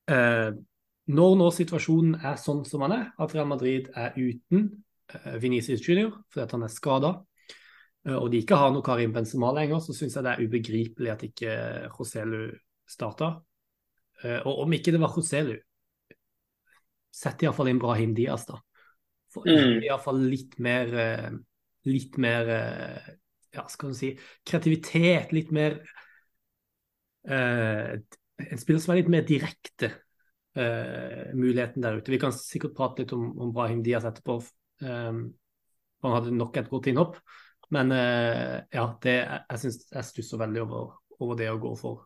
eh, 0.08 0.50
når 1.10 1.34
nå 1.40 1.50
situasjonen 1.52 2.20
er 2.22 2.38
sånn 2.40 2.62
som 2.68 2.86
han 2.86 2.94
er, 2.94 3.08
at 3.18 3.34
Real 3.34 3.48
Madrid 3.50 3.90
er 3.98 4.14
uten 4.16 4.68
eh, 5.12 5.34
Venezia 5.42 5.76
Junior 5.76 6.14
fordi 6.30 6.44
at 6.46 6.54
han 6.56 6.64
er 6.64 6.72
skada, 6.72 7.16
Eh, 8.06 8.16
og 8.16 8.30
de 8.32 8.40
ikke 8.40 8.58
har 8.58 8.72
noe 8.72 8.84
Karim 8.84 9.12
Benzema 9.14 9.52
lenger, 9.56 9.82
så 9.84 9.94
syns 9.96 10.16
jeg 10.16 10.26
det 10.26 10.32
er 10.32 10.44
ubegripelig 10.46 11.12
at 11.12 11.24
ikke 11.26 11.54
Joselu 11.90 12.48
starta. 12.88 13.34
Eh, 14.22 14.40
og 14.40 14.64
om 14.64 14.76
ikke 14.76 14.94
det 14.94 15.02
var 15.02 15.14
Joselu, 15.16 15.54
sett 17.10 17.42
iallfall 17.44 17.72
inn 17.72 17.80
Brahim 17.82 18.14
Diaz, 18.16 18.46
da. 18.48 18.60
For 19.30 19.46
mm. 19.46 19.82
iallfall 19.86 20.24
litt 20.26 20.58
mer 20.62 20.98
eh, 21.04 21.30
Litt 21.88 22.18
mer 22.20 22.48
Ja, 23.54 23.62
skal 23.72 23.94
du 23.94 23.96
si 23.96 24.10
Kreativitet, 24.44 25.30
litt 25.32 25.48
mer 25.48 25.78
uh, 27.24 27.94
En 28.48 28.60
spiller 28.60 28.82
som 28.82 28.94
er 28.94 29.02
litt 29.02 29.12
mer 29.12 29.26
direkte 29.28 29.90
uh, 30.58 31.30
muligheten 31.36 31.84
der 31.84 32.00
ute. 32.00 32.12
Vi 32.12 32.20
kan 32.22 32.34
sikkert 32.36 32.76
prate 32.78 33.04
litt 33.04 33.14
om, 33.16 33.30
om 33.40 33.52
Brahim 33.54 33.84
Diaz 33.86 34.06
etterpå. 34.08 34.40
Um, 34.84 35.22
han 36.00 36.16
hadde 36.16 36.34
nok 36.36 36.56
et 36.56 36.70
godt 36.72 36.88
innhopp. 36.90 37.20
Men 37.74 37.92
uh, 37.94 38.56
ja, 38.72 38.86
det, 39.04 39.16
jeg 39.20 39.62
synes 39.62 39.80
jeg 39.92 40.08
stusser 40.08 40.40
veldig 40.40 40.64
over, 40.64 40.96
over, 41.20 41.36
det 41.38 41.50
å 41.52 41.60
gå 41.62 41.74
for 41.78 42.04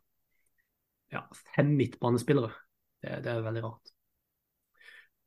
ja, 1.14 1.24
fem 1.54 1.72
midtbanespillere. 1.78 2.52
Det, 3.00 3.20
det, 3.24 3.32
er 3.32 3.46
veldig 3.46 3.64
rart. 3.64 3.94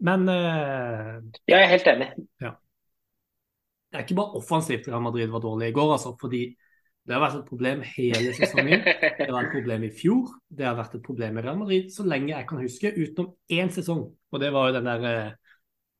Men 0.06 0.30
uh, 0.30 1.18
Jeg 1.50 1.58
er 1.58 1.72
helt 1.74 1.92
enig. 1.94 2.12
Ja. 2.44 2.54
Det 3.88 3.98
er 3.98 4.04
ikke 4.04 4.20
bare 4.20 4.42
offensivt 4.42 4.90
Real 4.92 5.02
Madrid 5.02 5.32
var 5.32 5.42
dårlig 5.42 5.72
i 5.72 5.78
går, 5.78 5.94
altså. 5.96 6.14
Fordi 6.20 6.44
det 7.08 7.16
har 7.16 7.22
vært 7.24 7.38
et 7.40 7.46
problem 7.48 7.80
hele 7.88 8.34
sesongen. 8.36 8.82
Det 8.84 9.32
var 9.32 9.46
et 9.46 9.54
problem 9.54 9.84
i 9.88 9.96
fjor. 9.96 10.34
Det 10.52 10.66
har 10.68 10.76
vært 10.76 10.98
et 10.98 11.06
problem 11.06 11.38
i 11.40 11.44
Real 11.46 11.60
Madrid 11.60 11.86
så 11.94 12.04
lenge 12.04 12.34
jeg 12.34 12.48
kan 12.50 12.60
huske, 12.60 12.92
utenom 12.92 13.30
én 13.56 13.70
sesong. 13.72 14.02
Og 14.12 14.40
det 14.44 14.50
var 14.52 14.68
jo 14.68 14.76
den 14.76 14.90
der 14.90 15.02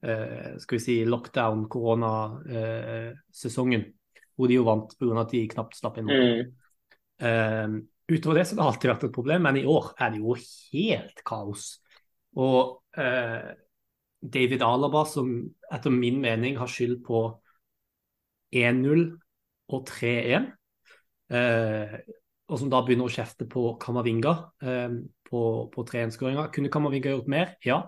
eh, 0.04 0.60
skal 0.60 0.76
vi 0.76 0.82
si 0.84 1.06
lockdown, 1.08 1.72
koronasesongen 1.72 3.84
hvor 4.38 4.46
de 4.52 4.60
jo 4.60 4.68
vant 4.68 4.92
pga. 5.00 5.24
at 5.24 5.32
de 5.32 5.50
knapt 5.50 5.74
slapp 5.80 5.98
inn. 6.02 6.10
Mm. 6.12 6.44
Eh, 7.24 7.68
utover 8.12 8.36
det 8.38 8.46
så 8.46 8.52
har 8.54 8.60
det 8.60 8.68
alltid 8.68 8.92
vært 8.92 9.06
et 9.08 9.16
problem, 9.16 9.42
men 9.48 9.56
i 9.62 9.66
år 9.66 9.86
er 9.96 10.10
det 10.12 10.20
jo 10.22 10.32
helt 10.36 11.18
kaos. 11.26 11.82
Og 12.38 12.86
uh, 13.00 13.50
David 14.22 14.62
Alaba, 14.62 15.06
som 15.10 15.50
etter 15.74 15.90
min 15.90 16.22
mening 16.22 16.54
har 16.60 16.70
skyld 16.70 17.02
på 17.08 17.42
1-0 18.54 19.18
og 19.74 19.82
3-1 19.90 20.58
uh, 21.34 21.98
og 22.48 22.62
som 22.62 22.70
da 22.72 22.80
begynner 22.86 23.10
å 23.10 23.12
kjefte 23.12 23.48
på 23.50 23.74
Kamavinga 23.82 24.34
eh, 24.64 24.94
på, 25.28 25.42
på 25.74 25.84
3-1-skåringa. 25.90 26.48
Kunne 26.56 26.72
Kamavinga 26.72 27.12
gjort 27.12 27.32
mer? 27.32 27.50
Ja. 27.66 27.82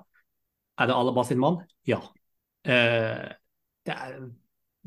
Er 0.80 0.90
det 0.90 0.98
Alaba 1.00 1.24
sin 1.28 1.40
mann? 1.40 1.62
Ja. 1.88 2.02
Eh, 2.68 3.30
det 3.88 3.96
er 3.96 4.18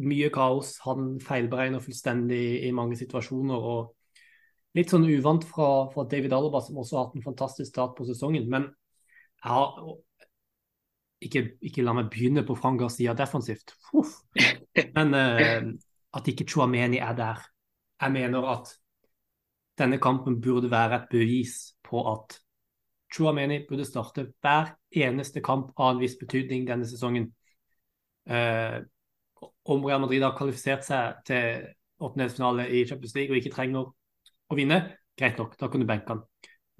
mye 0.04 0.28
kaos. 0.34 0.74
Han 0.84 1.14
feilberegner 1.24 1.80
fullstendig 1.84 2.42
i 2.68 2.72
mange 2.76 2.98
situasjoner. 3.00 3.64
og 3.72 4.76
Litt 4.76 4.92
sånn 4.92 5.08
uvant 5.08 5.46
fra, 5.48 5.70
fra 5.92 6.04
David 6.08 6.36
Alaba, 6.36 6.60
som 6.64 6.80
også 6.82 6.98
har 6.98 7.08
hatt 7.08 7.16
en 7.16 7.24
fantastisk 7.24 7.72
start 7.72 7.96
på 7.96 8.04
sesongen. 8.08 8.50
Men 8.52 8.68
jeg 9.40 9.54
har 9.54 9.80
ikke, 11.24 11.46
ikke 11.64 11.86
la 11.86 11.96
meg 11.96 12.12
begynne 12.12 12.44
på 12.44 12.58
frangas 12.60 12.98
Garcia 12.98 13.16
defensivt. 13.16 13.72
Uff. 13.96 14.18
Men 14.98 15.16
eh, 15.16 15.72
at 16.12 16.28
ikke 16.28 16.44
Chouameni 16.44 17.00
er 17.00 17.16
der. 17.16 17.40
Jeg 18.02 18.12
mener 18.12 18.46
at 18.50 18.72
denne 19.78 19.98
kampen 20.02 20.40
burde 20.42 20.70
være 20.70 20.96
et 20.96 21.08
bevis 21.10 21.74
på 21.86 22.02
at 22.12 22.38
Chouameni 23.14 23.60
burde 23.68 23.84
starte 23.84 24.26
hver 24.40 24.72
eneste 24.90 25.40
kamp 25.44 25.72
av 25.76 25.94
en 25.94 26.00
viss 26.00 26.16
betydning 26.20 26.66
denne 26.68 26.88
sesongen. 26.88 27.28
Eh, 28.26 28.80
om 29.64 29.84
Real 29.84 30.00
Madrid 30.00 30.22
har 30.22 30.36
kvalifisert 30.36 30.86
seg 30.86 31.22
til 31.28 31.66
åttendedelsfinale 32.02 32.68
i 32.70 32.84
Champions 32.88 33.14
League 33.14 33.34
og 33.34 33.38
ikke 33.38 33.54
trenger 33.54 33.86
å 33.86 34.58
vinne, 34.58 34.80
greit 35.18 35.38
nok, 35.38 35.54
da 35.60 35.68
kan 35.70 35.82
du 35.82 35.88
benke 35.88 36.14
han. 36.14 36.22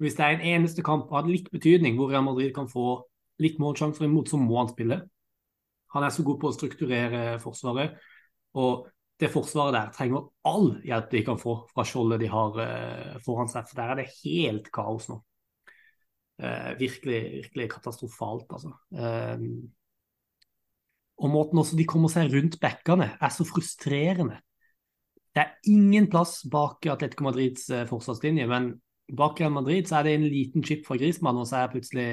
Hvis 0.01 0.17
det 0.17 0.25
er 0.25 0.37
en 0.37 0.47
eneste 0.55 0.83
kamp 0.83 1.11
av 1.15 1.29
litt 1.29 1.51
betydning 1.53 1.95
hvor 1.97 2.11
Real 2.11 2.25
Madrid 2.25 2.53
kan 2.55 2.67
få 2.69 2.97
litt 3.43 3.59
målsjanser 3.61 4.07
imot, 4.07 4.29
så 4.29 4.39
må 4.41 4.57
han 4.59 4.71
spille. 4.73 4.99
Han 5.93 6.03
er 6.03 6.13
så 6.13 6.25
god 6.25 6.41
på 6.41 6.49
å 6.49 6.55
strukturere 6.55 7.23
forsvaret. 7.43 7.95
Og 8.57 8.87
det 9.21 9.29
forsvaret 9.31 9.75
der 9.75 9.91
trenger 9.95 10.25
all 10.49 10.71
hjelp 10.83 11.11
de 11.11 11.21
kan 11.27 11.39
få 11.39 11.55
fra 11.69 11.85
skjoldet 11.87 12.23
de 12.23 12.31
har 12.31 12.57
uh, 12.57 13.21
foran 13.25 13.51
seg. 13.51 13.67
For 13.69 13.79
der 13.79 13.93
er 13.93 14.01
det 14.01 14.09
helt 14.23 14.71
kaos 14.73 15.07
nå. 15.11 15.19
Uh, 16.41 16.73
virkelig, 16.79 17.19
virkelig 17.43 17.69
katastrofalt, 17.75 18.49
altså. 18.49 18.73
Uh, 18.89 19.37
og 21.23 21.29
måten 21.29 21.61
også 21.61 21.77
de 21.77 21.85
kommer 21.87 22.09
seg 22.11 22.33
rundt 22.33 22.57
bekkene, 22.59 23.13
er 23.21 23.31
så 23.31 23.45
frustrerende. 23.47 24.41
Det 25.33 25.43
er 25.43 25.69
ingen 25.69 26.09
plass 26.11 26.41
bak 26.51 26.85
Atletico 26.89 27.25
Madrids 27.25 27.69
forsvarslinje, 27.89 28.47
men 28.49 28.73
bak 29.17 29.39
Real 29.39 29.53
Madrid 29.53 29.87
så 29.89 29.99
er 29.99 30.07
det 30.07 30.15
en 30.17 30.25
liten 30.27 30.65
chip 30.65 30.85
fra 30.87 30.97
Grismann, 30.99 31.37
og 31.37 31.47
så 31.49 31.61
er 31.61 31.71
plutselig 31.71 32.07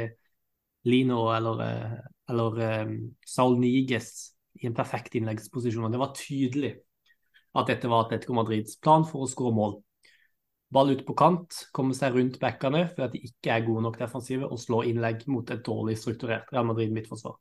Lino 0.89 1.29
eller, 1.35 1.61
eh, 1.65 1.97
eller 2.29 2.85
um, 2.87 2.95
Saul 3.27 3.59
Niges 3.61 4.33
i 4.61 4.67
en 4.67 4.77
perfekt 4.77 5.15
innleggsposisjon. 5.19 5.85
og 5.85 5.93
Det 5.93 6.01
var 6.01 6.15
tydelig 6.17 6.75
at 7.57 7.71
dette 7.71 7.91
var 7.91 8.07
Atletico 8.07 8.37
Madrids 8.37 8.77
plan 8.83 9.07
for 9.07 9.25
å 9.25 9.31
skåre 9.31 9.55
mål. 9.57 9.79
Ball 10.71 10.93
ut 10.95 11.03
på 11.07 11.17
kant, 11.19 11.57
komme 11.75 11.97
seg 11.99 12.15
rundt 12.15 12.39
backene 12.43 12.85
for 12.93 13.09
at 13.09 13.15
de 13.15 13.23
ikke 13.27 13.51
er 13.57 13.65
gode 13.67 13.83
nok 13.89 13.99
defensive, 13.99 14.47
og 14.47 14.61
slå 14.63 14.85
innlegg 14.87 15.25
mot 15.31 15.51
et 15.51 15.65
dårlig 15.67 15.97
strukturert 15.99 16.53
Real 16.55 16.69
Madrid 16.69 16.93
midtforsvar. 16.95 17.35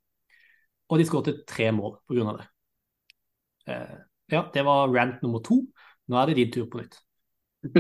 Og 0.90 0.98
de 0.98 1.06
skåret 1.06 1.44
tre 1.48 1.70
mål 1.76 2.00
pga. 2.10 2.34
det. 2.40 2.48
Uh, 3.70 3.98
ja, 4.34 4.42
det 4.54 4.66
var 4.66 4.90
rant 4.90 5.22
nummer 5.22 5.44
to. 5.46 5.62
Nå 6.10 6.18
er 6.18 6.32
det 6.32 6.40
din 6.40 6.52
tur 6.54 6.66
på 6.70 6.82
nytt. 6.82 6.98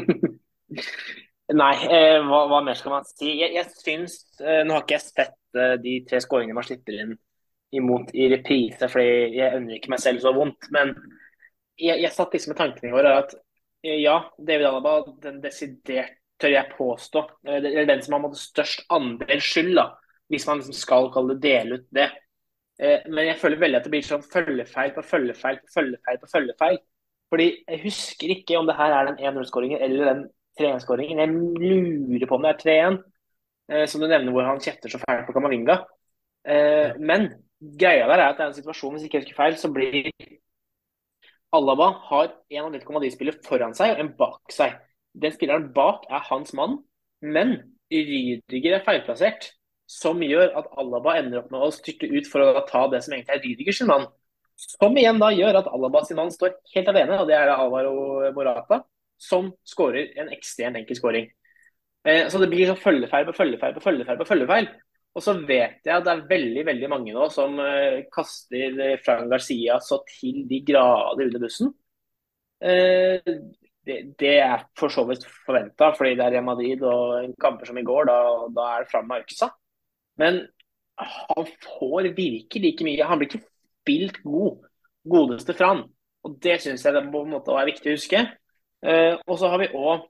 Nei, 1.50 1.76
eh, 1.90 2.20
hva, 2.22 2.44
hva, 2.46 2.60
mer 2.62 2.78
skal 2.78 2.94
man 2.94 3.08
si? 3.10 3.32
Jeg, 3.40 3.56
jeg 3.56 3.66
syns 3.74 4.20
eh, 4.38 4.62
Nå 4.68 4.76
har 4.76 4.84
ikke 4.84 5.00
jeg 5.00 5.06
sett 5.08 5.58
eh, 5.58 5.78
de 5.82 5.96
tre 6.06 6.20
skåringene 6.22 6.58
man 6.60 6.68
slipper 6.68 7.00
inn 7.00 7.16
imot 7.74 8.12
i 8.18 8.28
reprise, 8.30 8.90
fordi 8.90 9.38
jeg 9.38 9.56
ønsker 9.58 9.78
ikke 9.80 9.92
meg 9.94 10.02
selv 10.02 10.22
så 10.22 10.34
vondt. 10.34 10.70
Men 10.74 10.94
jeg, 11.80 12.02
jeg 12.04 12.14
satt 12.16 12.36
liksom 12.36 12.54
med 12.54 12.60
tanken 12.60 12.90
i 12.90 12.94
går 12.94 13.10
at 13.12 13.36
eh, 13.84 14.00
ja, 14.04 14.20
David 14.38 14.70
Alaba, 14.70 14.96
den 15.24 15.42
desidert, 15.44 16.16
tør 16.40 16.54
jeg 16.54 16.72
påstå, 16.78 17.26
eh, 17.48 17.60
eller 17.60 17.88
den 17.90 18.02
som 18.06 18.16
har 18.16 18.24
måttet 18.24 18.44
størst 18.44 18.86
andel 18.96 19.42
skyld, 19.44 19.74
da, 19.80 19.90
hvis 20.32 20.48
man 20.48 20.62
liksom 20.62 20.78
skal 20.78 21.10
kalle 21.14 21.36
det 21.36 21.44
dele 21.44 21.80
ut 21.80 21.88
det. 21.96 22.10
Eh, 22.80 23.06
men 23.12 23.28
jeg 23.28 23.40
føler 23.42 23.60
veldig 23.60 23.80
at 23.82 23.88
det 23.88 23.94
blir 23.94 24.06
sånn 24.08 24.24
følgefeil 24.24 24.94
på 24.96 25.04
følgefeil 25.04 25.60
på 25.60 25.74
følgefeil 25.76 26.22
på 26.22 26.32
følgefeil. 26.32 26.82
Fordi 27.30 27.48
jeg 27.60 27.82
husker 27.84 28.34
ikke 28.34 28.58
om 28.58 28.70
det 28.70 28.78
her 28.80 28.96
er 28.96 29.10
den 29.12 29.20
1-0-skåringen 29.20 29.84
eller 29.86 30.12
den 30.14 30.22
3-1-skåringen. 30.60 31.20
Jeg 31.22 31.30
lurer 31.62 32.30
på 32.30 32.40
om 32.40 32.46
det 32.46 32.54
er 32.54 32.62
3-1, 32.64 33.00
eh, 33.74 33.86
som 33.92 34.02
du 34.02 34.08
nevner 34.08 34.34
hvor 34.34 34.48
han 34.48 34.64
kjetter 34.64 34.92
så 34.92 35.02
fælt 35.04 35.28
på 35.28 35.36
Kamavinga. 35.36 35.82
Eh, 36.48 36.96
men 37.04 37.30
greia 37.60 38.08
der 38.08 38.16
er 38.16 38.30
at 38.30 38.40
det 38.40 38.46
er 38.48 38.54
en 38.54 38.58
situasjon, 38.62 38.96
hvis 38.96 39.06
ikke 39.08 39.20
jeg 39.20 39.28
husker 39.28 39.42
feil, 39.42 39.60
så 39.60 39.72
blir 39.76 40.10
Alaba 41.56 41.90
har 42.10 42.28
en 42.30 42.62
av 42.62 42.68
Atletico 42.70 42.94
Madrid-spiller 42.94 43.40
foran 43.46 43.74
seg 43.78 43.96
og 43.96 44.04
en 44.04 44.12
bak 44.20 44.54
seg. 44.54 44.76
Den 45.18 45.34
spilleren 45.34 45.72
bak 45.74 46.06
er 46.10 46.26
hans 46.30 46.54
mann, 46.58 46.78
men 47.26 47.56
Rydiger 47.90 48.78
er 48.78 48.86
feilplassert. 48.86 49.54
Som 49.90 50.22
gjør 50.22 50.52
at 50.60 50.68
Alaba 50.78 51.16
ender 51.18 51.42
opp 51.42 51.50
med 51.50 51.64
å 51.66 51.72
styrte 51.74 52.06
ut 52.06 52.28
for 52.30 52.46
å 52.46 52.62
ta 52.70 52.84
det 52.92 53.02
som 53.02 53.16
egentlig 53.16 53.34
er 53.34 53.42
Rydigers 53.42 53.82
mann. 53.90 54.06
Som 54.60 54.98
igjen 55.00 55.18
da 55.22 55.32
gjør 55.34 55.64
at 55.64 55.72
Alaba 55.72 56.04
sin 56.06 56.20
mann 56.20 56.30
står 56.34 56.60
helt 56.76 56.92
alene, 56.92 57.18
og 57.18 57.30
det 57.30 57.38
er 57.40 57.50
Alvaro 57.56 58.30
Morata 58.36 58.84
som 59.20 59.50
skårer 59.68 60.14
en 60.22 60.30
ekstremt 60.36 60.78
enkel 60.80 60.98
skåring. 61.00 61.26
Eh, 62.08 62.28
så 62.32 62.40
det 62.40 62.52
blir 62.52 62.70
sånn 62.70 62.80
følgefeil 62.80 63.26
på 63.28 63.36
følgefeil 63.36 63.76
på 63.76 63.84
følgefeil. 63.84 64.20
på 64.22 64.30
følgefeil. 64.30 64.70
Og 65.18 65.24
så 65.26 65.34
vet 65.42 65.82
jeg 65.86 65.94
at 65.96 66.06
det 66.06 66.14
er 66.14 66.28
veldig 66.30 66.66
veldig 66.68 66.90
mange 66.92 67.14
nå 67.16 67.26
som 67.34 67.58
uh, 67.60 68.02
kaster 68.14 68.78
Fran 69.06 69.30
Garcia 69.32 69.80
så 69.84 70.02
til 70.08 70.44
de 70.50 70.62
grader 70.68 71.26
under 71.26 71.42
bussen. 71.42 71.74
Uh, 72.62 73.18
det, 73.88 73.98
det, 74.20 74.36
er 74.44 74.68
for 74.78 74.94
så 74.94 75.06
vidt 75.10 75.26
forventa, 75.48 75.92
fordi 75.98 76.14
det 76.20 76.26
er 76.26 76.36
Real 76.36 76.46
Madrid 76.46 76.84
og 76.86 77.24
en 77.24 77.34
kamper 77.42 77.70
som 77.70 77.80
i 77.80 77.86
går, 77.88 78.10
da, 78.10 78.18
da 78.54 78.68
er 78.76 78.86
det 78.86 78.92
fram 78.92 79.12
av 79.16 79.24
øksa. 79.24 79.50
Men 80.20 80.44
han 81.00 81.48
får 81.64 82.12
virkelig 82.14 82.62
like 82.66 82.86
mye. 82.86 83.08
Han 83.08 83.22
blir 83.22 83.32
ikke 83.32 83.48
spilt 83.48 84.22
god, 84.24 84.60
godeste 85.10 85.56
Fran. 85.58 85.86
Og 86.28 86.36
det 86.44 86.60
syns 86.62 86.84
jeg 86.86 86.96
det 86.96 87.06
på 87.12 87.24
en 87.24 87.34
måte 87.34 87.56
er 87.56 87.70
viktig 87.70 87.92
å 87.92 87.98
huske. 87.98 88.24
Uh, 88.86 89.16
og 89.26 89.40
så 89.40 89.50
har 89.52 89.64
vi 89.64 89.72
òg 89.76 90.06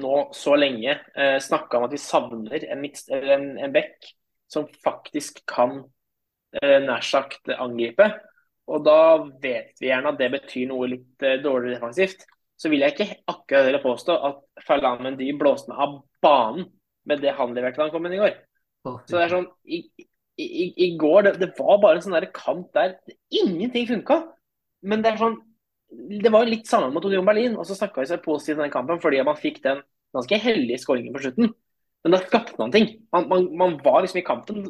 nå 0.00 0.14
så 0.34 0.56
lenge 0.58 0.96
eh, 1.14 1.38
snakka 1.42 1.78
om 1.78 1.86
at 1.86 1.94
vi 1.94 2.02
savner 2.02 2.66
en, 2.66 2.84
en, 2.84 3.48
en 3.62 3.74
bekk 3.74 4.08
som 4.50 4.66
faktisk 4.84 5.42
kan 5.50 5.82
eh, 6.60 6.78
nær 6.82 7.04
sagt 7.06 7.50
angripe. 7.54 8.08
Og 8.70 8.84
da 8.86 8.98
vet 9.42 9.74
vi 9.80 9.90
gjerne 9.90 10.14
at 10.14 10.20
det 10.20 10.30
betyr 10.34 10.70
noe 10.70 10.88
litt 10.90 11.26
eh, 11.26 11.38
dårligere 11.42 11.78
defensivt. 11.78 12.24
Så 12.58 12.70
vil 12.72 12.84
jeg 12.84 12.94
ikke 12.94 13.20
akkurat 13.30 13.68
heller 13.68 13.82
påstå 13.82 14.16
at 14.28 14.42
Ferland 14.66 15.02
Mendy 15.04 15.32
blåste 15.36 15.72
meg 15.72 15.80
av 15.84 15.96
banen 16.24 16.68
med 17.04 17.20
det 17.20 17.34
han 17.36 17.54
leverte 17.56 17.80
da 17.80 17.88
han 17.88 17.94
kom 17.94 18.06
inn 18.08 18.16
i 18.16 18.22
går. 18.22 18.36
Så 18.84 19.16
det 19.16 19.24
er 19.24 19.32
sånn 19.32 19.48
I, 19.64 19.80
i, 20.40 20.66
i 20.86 20.88
går 21.00 21.26
det, 21.26 21.32
det, 21.40 21.50
var 21.58 21.80
bare 21.82 21.98
en 21.98 22.04
sånn 22.04 22.16
der 22.16 22.28
kamp 22.36 22.70
der 22.76 22.96
ingenting 23.32 23.88
funka. 23.90 24.20
Men 24.84 25.04
det 25.04 25.12
er 25.12 25.20
sånn 25.20 25.38
det 26.22 26.32
var 26.32 26.48
litt 26.48 26.68
samme 26.68 26.90
mot 26.94 27.04
Union 27.04 27.26
Berlin. 27.26 27.56
og 27.58 27.66
Så 27.66 27.76
snakka 27.78 28.02
vi 28.02 28.10
seg 28.10 28.24
positivt 28.24 28.58
i 28.58 28.64
den 28.64 28.74
kampen 28.74 29.00
fordi 29.02 29.22
man 29.26 29.38
fikk 29.40 29.62
den 29.64 29.82
ganske 30.14 30.38
heldige 30.40 30.80
skåringen 30.82 31.14
på 31.14 31.22
slutten. 31.24 31.52
Men 32.04 32.14
da 32.14 32.20
skapte 32.20 32.58
man 32.60 32.72
ting. 32.72 32.90
Man, 33.14 33.28
man, 33.30 33.46
man 33.56 33.76
var 33.84 34.02
liksom 34.04 34.20
i 34.20 34.26
kampen. 34.26 34.64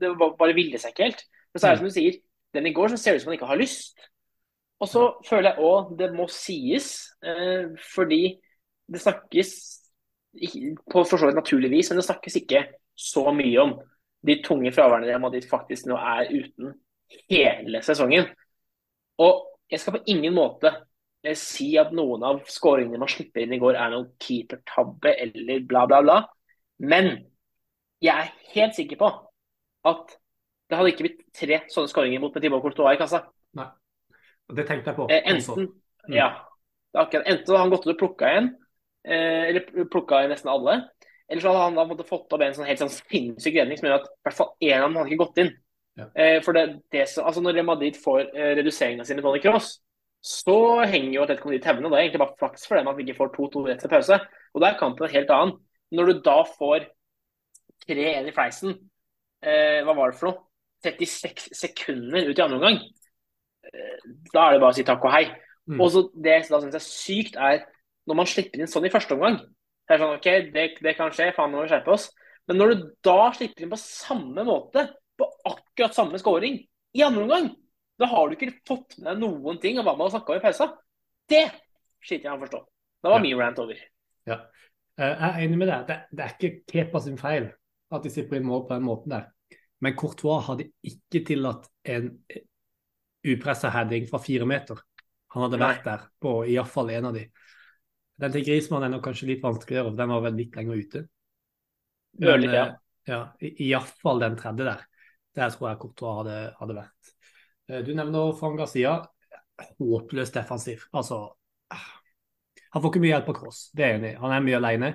Det 0.00 0.10
var, 0.18 0.34
bare 0.38 0.56
ville 0.56 0.80
seg 0.82 0.94
ikke 0.94 1.10
helt. 1.10 1.22
Men 1.52 1.60
så 1.60 1.68
er 1.68 1.76
det 1.76 1.82
som 1.82 1.90
du 1.90 1.94
sier, 1.94 2.18
den 2.56 2.66
i 2.68 2.74
går 2.74 2.92
så 2.92 2.98
ser 2.98 3.14
det 3.14 3.20
ut 3.20 3.24
som 3.24 3.30
man 3.30 3.38
ikke 3.38 3.50
har 3.52 3.60
lyst. 3.60 4.08
Og 4.82 4.90
så 4.90 5.04
føler 5.28 5.52
jeg 5.52 5.62
òg 5.62 5.92
det 6.00 6.10
må 6.16 6.26
sies, 6.32 6.88
eh, 7.22 7.70
fordi 7.94 8.22
det 8.90 9.00
snakkes 9.00 9.52
på 10.32 11.04
for 11.04 11.20
så 11.20 11.28
vidt 11.28 11.36
naturlig 11.36 11.68
men 11.70 12.00
det 12.00 12.06
snakkes 12.06 12.38
ikke 12.40 12.62
så 12.96 13.24
mye 13.36 13.60
om 13.60 13.74
de 14.26 14.38
tunge 14.42 14.72
fraværene 14.72 15.06
Real 15.06 15.20
Madrid 15.20 15.44
faktisk 15.50 15.86
nå 15.86 15.96
er 15.98 16.30
uten 16.32 16.72
hele 17.30 17.82
sesongen. 17.84 18.26
Og 19.22 19.51
jeg 19.70 19.80
skal 19.80 19.96
på 19.96 20.02
ingen 20.12 20.34
måte 20.36 20.72
eh, 21.24 21.36
si 21.38 21.72
at 21.80 21.92
noen 21.96 22.24
av 22.26 22.42
skåringene 22.50 23.00
man 23.00 23.10
slipper 23.10 23.44
inn 23.44 23.54
i 23.56 23.60
går 23.62 23.78
er 23.78 23.92
noen 23.94 24.08
keepertabbe 24.22 25.14
eller 25.26 25.66
bla, 25.68 25.84
bla, 25.90 26.00
bla. 26.04 26.18
Men 26.82 27.12
jeg 28.02 28.12
er 28.12 28.32
helt 28.56 28.78
sikker 28.78 28.98
på 29.00 29.12
at 29.88 30.16
det 30.70 30.78
hadde 30.78 30.92
ikke 30.94 31.06
blitt 31.06 31.22
tre 31.36 31.60
sånne 31.72 31.90
skåringer 31.90 32.22
mot 32.22 32.34
Thibaut 32.34 32.64
Courtois 32.64 32.96
i 32.96 33.00
kassa. 33.00 33.22
Nei, 33.58 33.68
det 34.56 34.64
tenkte 34.68 34.92
jeg 34.92 34.98
på. 34.98 35.06
Eh, 35.12 35.22
enten, 35.34 35.68
mm. 36.08 36.16
ja, 36.16 36.30
enten 36.96 37.44
hadde 37.44 37.60
han 37.60 37.72
gått 37.74 37.86
ut 37.86 37.94
og 37.94 38.00
plukka 38.00 38.30
en, 38.38 38.48
eh, 39.04 39.50
eller 39.50 39.86
plukka 39.92 40.22
nesten 40.30 40.52
alle. 40.52 40.80
Eller 41.28 41.44
så 41.44 41.52
hadde 41.52 41.66
han 41.66 41.76
da 41.78 41.84
måtte 41.88 42.08
fått 42.08 42.32
opp 42.34 42.42
en 42.44 42.56
sånn 42.56 42.68
helt 42.68 42.80
sånn 42.82 42.92
sinnssyk 42.92 43.54
redning 43.56 43.78
som 43.80 43.88
gjør 43.88 44.00
at 44.00 44.08
i 44.08 44.24
hvert 44.26 44.38
fall 44.38 44.50
én 44.60 44.80
av 44.80 44.88
dem 44.88 44.98
hadde 44.98 45.12
ikke 45.12 45.24
gått 45.24 45.42
inn. 45.44 45.52
Ja. 45.98 46.06
Eh, 46.16 46.38
for 46.44 46.56
det, 46.56 46.80
det 46.92 47.04
som, 47.10 47.26
altså 47.28 47.42
Når 47.44 47.58
Real 47.58 47.68
Madrid 47.68 47.98
får 48.00 48.20
eh, 48.32 48.54
reduseringa 48.56 49.04
si 49.04 49.16
med 49.16 49.26
Tony 49.26 49.42
Cross, 49.44 49.74
så 50.22 50.56
henger 50.86 51.12
jo 51.16 51.24
Atletico 51.24 51.50
Madrid 51.50 51.64
tevne. 51.64 51.90
Det 51.90 51.98
er 51.98 52.04
egentlig 52.06 52.22
bare 52.22 52.38
flaks 52.38 52.66
for 52.68 52.78
dem 52.78 52.88
at 52.88 52.96
vi 52.96 53.04
ikke 53.06 53.18
får 53.18 53.34
2-2 53.34 53.64
rett 53.66 53.82
til 53.82 53.90
pause. 53.92 54.18
Og 54.54 54.62
da 54.62 54.70
er 54.70 54.78
kampen 54.78 55.08
en 55.08 55.14
helt 55.16 55.34
annen. 55.34 55.56
Når 55.92 56.08
du 56.08 56.22
da 56.24 56.38
får 56.48 56.86
3-1 57.88 58.30
i 58.30 58.34
fleisen, 58.34 58.76
eh, 59.42 59.82
hva 59.82 59.96
var 59.98 60.12
det 60.12 60.20
for 60.20 60.30
noe? 60.30 60.46
36 60.82 61.50
sekunder 61.54 62.28
ut 62.28 62.38
i 62.38 62.42
andre 62.42 62.58
omgang. 62.58 62.78
Eh, 63.66 64.06
da 64.32 64.46
er 64.46 64.56
det 64.56 64.62
bare 64.62 64.72
å 64.72 64.78
si 64.78 64.86
takk 64.86 65.04
og 65.04 65.14
hei. 65.14 65.26
Mm. 65.70 65.80
Og 65.80 65.90
så 65.94 66.08
Det 66.14 66.38
som 66.46 66.56
da 66.56 66.62
syns 66.64 66.78
er 66.78 66.86
sykt, 66.86 67.36
er 67.36 67.66
når 68.06 68.18
man 68.18 68.26
slipper 68.26 68.62
inn 68.62 68.70
sånn 68.70 68.86
i 68.86 68.94
første 68.94 69.14
omgang. 69.14 69.38
Det 69.86 69.94
er 69.94 70.02
sånn, 70.02 70.16
ok, 70.18 70.28
det, 70.54 70.66
det 70.82 70.96
kan 70.98 71.12
skje, 71.14 71.32
faen, 71.34 71.50
nå 71.52 71.60
må 71.60 71.66
vi 71.66 71.74
skjerpe 71.74 71.94
oss. 71.94 72.08
Men 72.46 72.58
når 72.58 72.72
du 72.72 72.86
da 73.06 73.30
slipper 73.34 73.62
inn 73.62 73.70
på 73.70 73.78
samme 73.78 74.46
måte, 74.46 74.88
på 75.18 75.28
akkurat 75.48 75.94
samme 75.96 76.20
scoring, 76.20 76.60
i 76.92 77.02
andre 77.02 77.22
omgang, 77.22 77.50
da 77.98 78.08
har 78.10 78.28
du 78.28 78.36
ikke 78.36 78.52
fått 78.68 78.98
med 78.98 79.08
deg 79.12 79.22
noen 79.22 79.60
ting 79.62 79.78
av 79.80 79.86
hva 79.86 79.96
man 79.96 80.08
har 80.08 80.16
snakka 80.16 80.34
om 80.34 80.40
i 80.40 80.44
pausa. 80.44 80.68
Det 81.28 81.44
sliter 82.02 82.28
jeg 82.28 82.32
med 82.32 82.40
å 82.40 82.44
forstå. 82.46 82.60
Da 83.02 83.12
var 83.12 83.20
ja. 83.20 83.24
min 83.24 83.40
rant 83.40 83.60
over. 83.62 83.82
Ja. 84.28 84.38
Eh, 84.98 85.08
jeg 85.08 85.28
er 85.28 85.44
enig 85.46 85.60
med 85.60 85.70
deg. 85.70 85.84
Det, 85.88 85.98
det 86.10 86.24
er 86.24 86.34
ikke 86.36 86.72
Kepa 86.72 87.02
sin 87.04 87.20
feil 87.20 87.48
at 87.92 88.04
de 88.04 88.12
slipper 88.12 88.38
inn 88.38 88.48
mål 88.48 88.66
på 88.66 88.76
den 88.76 88.86
måten 88.86 89.14
der. 89.14 89.28
Men 89.82 89.96
Courtois 89.98 90.44
hadde 90.46 90.68
ikke 90.86 91.24
tillatt 91.26 91.66
en 91.90 92.10
upressa 93.26 93.70
heading 93.74 94.06
fra 94.10 94.20
fire 94.22 94.46
meter. 94.48 94.78
Han 95.34 95.46
hadde 95.46 95.60
vært 95.62 95.86
der 95.86 96.04
på 96.22 96.36
iallfall 96.52 96.92
en 96.92 97.08
av 97.10 97.16
de. 97.16 97.24
Den 98.22 98.34
til 98.34 98.44
Grismann 98.46 98.84
er 98.86 98.92
nok 98.92 99.04
kanskje 99.06 99.30
litt 99.32 99.42
vanskeligere, 99.42 99.88
for 99.88 99.98
den 99.98 100.12
var 100.12 100.22
vel 100.26 100.38
litt 100.38 100.56
lenger 100.58 100.82
ute. 100.84 101.04
Men 102.22 102.46
ja. 102.46 102.64
Eh, 102.68 102.74
ja, 103.08 103.20
iallfall 103.40 104.22
den 104.22 104.36
tredje 104.38 104.68
der. 104.68 104.84
Der 105.36 105.52
tror 105.52 105.70
jeg 105.70 105.80
Courtois 105.80 106.18
hadde, 106.20 106.36
hadde 106.58 106.76
vært. 106.76 107.12
Eh, 107.70 107.80
du 107.86 107.92
nevner 107.96 108.34
Fran 108.38 108.58
Garcia. 108.58 108.98
Håpløst 109.78 110.34
defensiv. 110.34 110.84
Altså 110.96 111.24
ah, 111.72 111.88
Han 112.72 112.82
får 112.82 112.90
ikke 112.90 113.02
mye 113.04 113.12
hjelp 113.14 113.32
av 113.32 113.36
Cross, 113.36 113.66
det 113.76 113.84
er 113.84 113.98
enig 113.98 114.14
Han 114.18 114.32
er 114.32 114.42
mye 114.42 114.56
alene, 114.58 114.88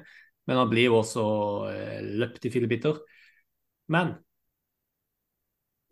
men 0.49 0.57
han 0.59 0.71
blir 0.71 0.89
jo 0.89 0.97
også 0.99 1.25
eh, 1.71 1.99
løpt 2.21 2.47
i 2.49 2.51
fillebiter. 2.53 2.99
Men 3.93 4.15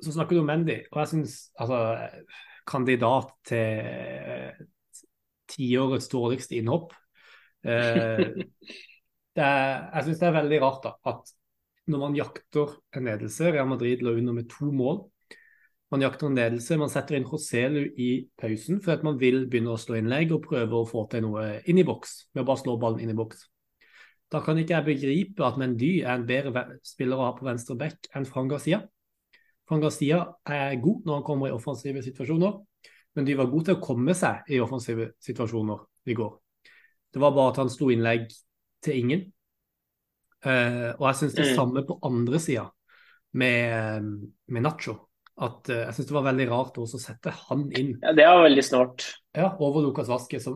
så 0.04 0.12
snakker 0.12 0.36
du 0.36 0.42
om 0.42 0.50
Mendy, 0.50 0.82
og 0.92 1.02
jeg 1.02 1.12
syns 1.14 1.36
altså 1.62 1.80
Kandidat 2.68 3.32
til 3.46 4.66
tiårets 5.54 6.10
dårligste 6.12 6.58
innhopp. 6.58 6.94
Eh, 7.64 8.25
er, 9.36 9.86
jeg 9.94 10.06
syns 10.08 10.22
det 10.22 10.30
er 10.30 10.38
veldig 10.40 10.62
rart 10.64 10.88
da, 10.88 10.96
at 11.14 11.36
når 11.92 12.01
man 12.01 12.15
jakter 12.18 12.77
en 12.96 13.06
ledelse 13.08 13.51
Real 13.51 13.68
Madrid 13.70 14.01
lå 14.04 14.15
under 14.18 14.34
med 14.34 14.50
to 14.50 14.72
mål. 14.74 15.04
Man 15.94 16.01
jakter 16.01 16.27
en 16.27 16.38
ledelse, 16.38 16.77
man 16.82 16.89
setter 16.89 17.18
inn 17.18 17.27
Roselu 17.30 17.84
i 18.01 18.10
pausen 18.42 18.80
for 18.82 18.96
at 18.96 19.04
man 19.06 19.20
vil 19.22 19.44
begynne 19.50 19.75
å 19.75 19.80
slå 19.80 20.00
innlegg 20.00 20.34
og 20.34 20.48
prøve 20.48 20.80
å 20.80 20.88
få 20.89 21.06
til 21.12 21.27
noe 21.27 21.60
inn 21.70 21.80
i 21.80 21.86
boks, 21.86 22.15
med 22.34 22.42
å 22.44 22.48
bare 22.50 22.62
slå 22.63 22.74
ballen 22.82 23.04
inn 23.06 23.13
i 23.13 23.18
boks. 23.18 23.46
Da 24.34 24.42
kan 24.42 24.58
ikke 24.58 24.74
jeg 24.74 24.88
begripe 24.88 25.46
at 25.46 25.60
Mendy 25.62 26.00
er 26.01 26.15
en 26.15 26.25
bedre 26.27 26.65
spiller 26.84 27.22
å 27.22 27.27
ha 27.27 27.36
på 27.38 27.46
venstre 27.46 27.77
back 27.77 28.10
enn 28.18 28.25
Fran 28.25 28.50
Garcia. 28.50 28.82
Fran 29.70 29.84
Garcia 29.84 30.24
er 30.50 30.74
god 30.82 31.06
når 31.06 31.20
han 31.20 31.27
kommer 31.27 31.51
i 31.51 31.56
offensive 31.56 32.01
situasjoner, 32.06 32.58
men 33.15 33.30
de 33.30 33.38
var 33.38 33.51
gode 33.51 33.70
til 33.70 33.77
å 33.77 33.86
komme 33.86 34.18
seg 34.18 34.50
i 34.51 34.60
offensive 34.63 35.12
situasjoner 35.24 35.86
i 36.10 36.18
går. 36.18 36.34
Det 37.13 37.22
var 37.22 37.38
bare 37.38 37.54
at 37.54 37.62
han 37.62 37.72
slo 37.72 37.92
innlegg 37.94 38.25
til 38.84 39.00
ingen. 39.00 39.24
Uh, 40.46 40.94
og 41.00 41.08
jeg 41.10 41.20
syns 41.22 41.36
det 41.38 41.46
mm. 41.50 41.56
samme 41.58 41.84
på 41.88 41.98
andre 42.06 42.39
sida 42.42 42.65
med, 43.39 44.10
med, 44.51 44.65
Nacho. 44.65 44.98
At 45.36 45.72
uh, 45.72 45.86
Jeg 45.88 45.96
syns 45.98 46.10
det 46.10 46.18
var 46.18 46.27
veldig 46.27 46.48
rart 46.51 46.80
å 46.82 46.88
sette 46.89 47.34
han 47.48 47.68
inn. 47.74 47.96
Ja, 48.04 48.13
Det 48.18 48.27
var 48.30 48.44
veldig 48.46 48.65
snålt. 48.65 49.08
Ja, 49.36 49.54
over 49.60 49.86
Lukas 49.86 50.12
Vaskes. 50.12 50.48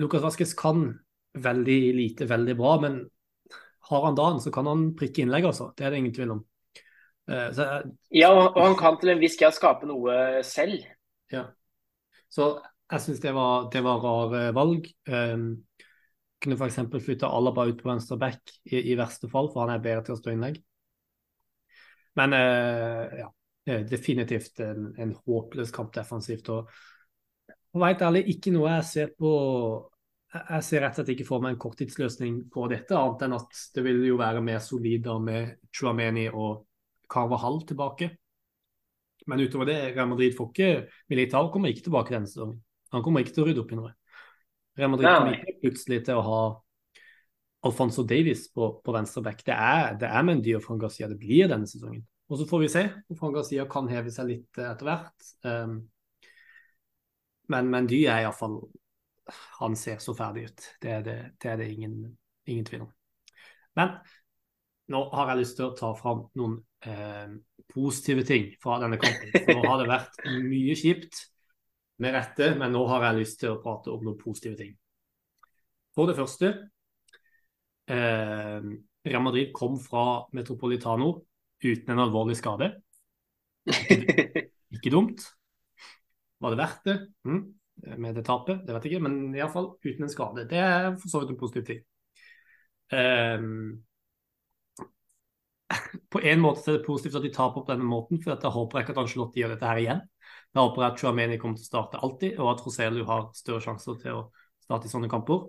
Lukas 0.00 0.24
Vaskes 0.24 0.54
kan 0.58 0.86
veldig 1.32 1.80
lite, 1.96 2.28
veldig 2.28 2.56
bra, 2.58 2.78
men 2.80 3.02
har 3.90 4.06
han 4.06 4.16
dagen, 4.16 4.40
så 4.40 4.52
kan 4.52 4.68
han 4.68 4.90
prikke 4.96 5.24
innlegg, 5.24 5.46
altså. 5.48 5.70
Det 5.76 5.84
er 5.84 5.92
det 5.92 6.00
ingen 6.02 6.16
tvil 6.16 6.34
om. 6.36 6.42
Jeg, 7.32 7.92
ja, 8.18 8.30
og 8.34 8.58
han 8.58 8.74
kan 8.76 8.96
til 9.00 9.12
en 9.12 9.20
viss 9.20 9.36
grad 9.40 9.54
skape 9.54 9.86
noe 9.88 10.42
selv. 10.44 10.82
Ja. 11.32 11.46
Så 12.32 12.54
jeg 12.92 13.04
syns 13.04 13.20
det, 13.22 13.32
det, 13.72 13.82
var 13.84 14.02
rare 14.04 14.42
valg. 14.56 14.88
Um, 15.08 15.64
kunne 16.42 16.58
f.eks. 16.58 16.80
flytte 17.04 17.30
Alaba 17.30 17.66
ut 17.68 17.78
på 17.80 17.88
venstre 17.88 18.18
back 18.20 18.54
i, 18.64 18.80
i, 18.80 18.96
verste 18.98 19.30
fall, 19.30 19.50
for 19.52 19.64
han 19.64 19.76
er 19.76 19.84
bedre 19.84 20.06
til 20.06 20.16
å 20.16 20.20
stå 20.20 20.32
innlegg. 20.34 20.58
Men 22.18 22.34
uh, 22.36 23.14
ja, 23.22 23.28
definitivt 23.88 24.60
en, 24.60 24.90
en, 25.00 25.14
håpløs 25.26 25.72
kamp 25.72 25.94
defensivt. 25.94 26.50
og 26.52 26.68
jeg 27.72 27.80
veit 27.80 28.04
ærlig, 28.04 28.26
ikke 28.34 28.52
noe 28.52 28.74
jeg 28.74 28.88
ser 28.90 29.14
på 29.16 29.30
Jeg 30.32 30.64
ser 30.64 30.80
rett 30.80 30.96
og 30.96 31.02
slett 31.02 31.12
ikke 31.14 31.28
for 31.28 31.44
meg 31.44 31.54
en 31.54 31.60
korttidsløsning 31.60 32.36
på 32.52 32.66
dette, 32.72 32.96
annet 32.96 33.24
enn 33.26 33.36
at 33.36 33.62
det 33.76 33.84
vil 33.84 33.98
jo 34.08 34.18
være 34.20 34.40
mer 34.44 34.60
solid 34.64 35.08
med 35.20 35.58
Chuameni 35.72 36.26
og 36.28 36.66
Carvahall 37.12 37.60
tilbake. 37.68 38.08
Men 39.28 39.40
utover 39.44 39.68
det, 39.68 39.78
Real 39.92 40.08
Madrid 40.08 40.32
får 40.36 40.48
ikke 40.50 40.70
Militar 41.12 41.50
kommer 41.52 41.68
ikke 41.68 41.84
tilbake 41.86 42.14
denne 42.14 42.30
sesongen. 42.30 42.62
Han 42.92 43.04
kommer 43.04 43.22
ikke 43.22 43.36
til 43.36 43.44
å 43.44 43.46
rydde 43.48 43.62
opp 43.62 43.74
i 43.74 43.78
noe. 43.78 43.92
Real 44.78 44.92
Madrid 44.92 45.08
kommer 45.08 45.36
ikke 45.36 45.58
plutselig 45.66 46.00
til 46.06 46.18
å 46.18 46.26
ha 46.26 46.42
Alfonso 47.62 48.02
Davies 48.08 48.48
på, 48.52 48.68
på 48.82 48.94
venstre 48.94 49.22
back. 49.22 49.44
Det 49.46 49.54
er, 49.54 49.96
det 50.00 50.08
er 50.08 50.24
Mendy 50.26 50.56
og 50.56 50.64
Frank 50.64 50.82
Garcia 50.82 51.08
det 51.10 51.18
blir 51.20 51.50
denne 51.50 51.68
sesongen. 51.70 52.02
Og 52.32 52.40
så 52.40 52.46
får 52.48 52.62
vi 52.62 52.70
se 52.72 52.82
om 53.12 53.18
Frank 53.18 53.36
Garcia 53.36 53.66
kan 53.70 53.90
heve 53.92 54.12
seg 54.14 54.30
litt 54.30 54.58
eh, 54.58 54.70
etter 54.70 54.88
hvert. 54.88 55.28
Um, 55.44 55.76
men 57.52 57.68
Mendy 57.70 58.04
er 58.06 58.22
iallfall 58.24 58.62
Han 59.60 59.76
ser 59.78 60.00
så 60.02 60.14
ferdig 60.16 60.48
ut. 60.48 60.66
Det 60.82 60.90
er 60.90 61.04
det, 61.06 61.16
det, 61.36 61.50
er 61.52 61.60
det 61.60 61.68
ingen, 61.70 61.94
ingen 62.48 62.66
tvil 62.66 62.86
om. 62.86 62.90
Men 63.78 63.94
nå 64.92 65.02
har 65.12 65.30
jeg 65.30 65.42
lyst 65.42 65.58
til 65.60 65.68
å 65.68 65.76
ta 65.78 65.92
fram 65.96 66.24
noen 66.38 66.56
eh, 66.88 67.36
positive 67.70 68.24
ting 68.28 68.50
fra 68.62 68.80
denne 68.82 68.98
kampen. 69.00 69.30
For 69.36 69.54
nå 69.54 69.68
har 69.68 69.78
det 69.80 69.90
vært 69.92 70.18
mye 70.42 70.74
kjipt, 70.76 71.22
med 72.00 72.14
rette, 72.16 72.54
men 72.58 72.72
nå 72.74 72.84
har 72.88 73.08
jeg 73.08 73.20
lyst 73.20 73.40
til 73.42 73.52
å 73.52 73.60
prate 73.62 73.92
om 73.92 74.04
noen 74.04 74.18
positive 74.20 74.56
ting. 74.58 74.72
For 75.92 76.08
det 76.08 76.16
første 76.16 76.48
eh, 77.92 78.70
Real 79.04 79.24
Madrid 79.24 79.52
kom 79.56 79.76
fra 79.82 80.24
Metropolitano 80.32 81.12
uten 81.62 81.92
en 81.92 82.02
alvorlig 82.06 82.38
skade. 82.40 82.72
Ikke, 83.68 83.98
ikke 84.78 84.94
dumt. 84.94 85.26
Var 86.42 86.54
det 86.54 86.58
verdt 86.58 86.88
det 86.88 86.96
mm, 87.28 87.42
med 88.02 88.18
det 88.18 88.24
tapet? 88.26 88.64
Det 88.66 88.74
vet 88.74 88.86
jeg 88.88 88.96
ikke, 88.96 89.06
men 89.06 89.36
iallfall 89.36 89.74
uten 89.84 90.08
en 90.08 90.12
skade. 90.12 90.46
Det 90.50 90.58
er 90.58 90.90
for 90.96 91.12
så 91.12 91.22
vidt 91.22 91.34
en 91.34 91.40
positiv 91.42 91.68
ting. 91.68 91.82
Um, 92.92 93.82
på 96.12 96.20
en 96.22 96.42
måte 96.42 96.64
er 96.70 96.78
det 96.78 96.86
positivt 96.86 97.18
at 97.18 97.26
de 97.26 97.32
taper 97.34 97.62
på 97.62 97.72
denne 97.72 97.88
måten, 97.88 98.20
for 98.22 98.34
jeg 98.34 98.54
håper 98.56 98.78
jeg 98.78 98.86
ikke 98.86 98.94
at 98.96 99.02
Angelotti 99.04 99.42
gjør 99.42 99.54
dette 99.54 99.70
her 99.70 99.80
igjen. 99.82 100.04
Jeg 100.52 100.60
håper 100.60 100.86
at 100.86 101.00
Chuameni 101.00 101.38
kommer 101.40 101.58
til 101.58 101.66
å 101.66 101.70
starte 101.70 102.00
alltid, 102.04 102.36
og 102.38 102.52
at 102.52 102.62
Roselu 102.66 103.02
har 103.08 103.26
større 103.36 103.64
sjanser 103.64 103.98
til 104.02 104.18
å 104.18 104.22
starte 104.62 104.88
i 104.88 104.92
sånne 104.92 105.10
kamper. 105.12 105.46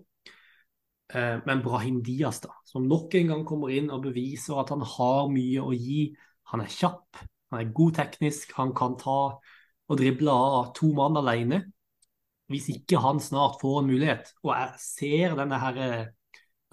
Eh, 1.14 1.38
men 1.46 1.64
Brahim 1.66 2.00
Diaz, 2.06 2.40
da, 2.44 2.54
som 2.68 2.88
nok 2.88 3.14
en 3.20 3.34
gang 3.34 3.44
kommer 3.48 3.74
inn 3.74 3.92
og 3.94 4.06
beviser 4.08 4.62
at 4.62 4.72
han 4.74 4.86
har 4.96 5.30
mye 5.34 5.62
å 5.62 5.76
gi. 5.76 6.08
Han 6.54 6.64
er 6.64 6.72
kjapp, 6.72 7.22
han 7.52 7.60
er 7.60 7.76
god 7.76 8.00
teknisk, 8.00 8.56
han 8.58 8.74
kan 8.78 8.98
ta 9.00 9.20
og 9.38 10.00
drible 10.00 10.34
av 10.34 10.72
to 10.78 10.90
mann 10.96 11.20
alene. 11.20 11.62
Hvis 12.52 12.70
ikke 12.74 13.00
han 13.04 13.22
snart 13.24 13.60
får 13.62 13.82
en 13.82 13.90
mulighet, 13.92 14.34
og 14.44 14.52
jeg 14.56 14.84
ser 14.84 15.36
denne 15.40 15.60
her 15.62 15.80
eh, 15.84 16.12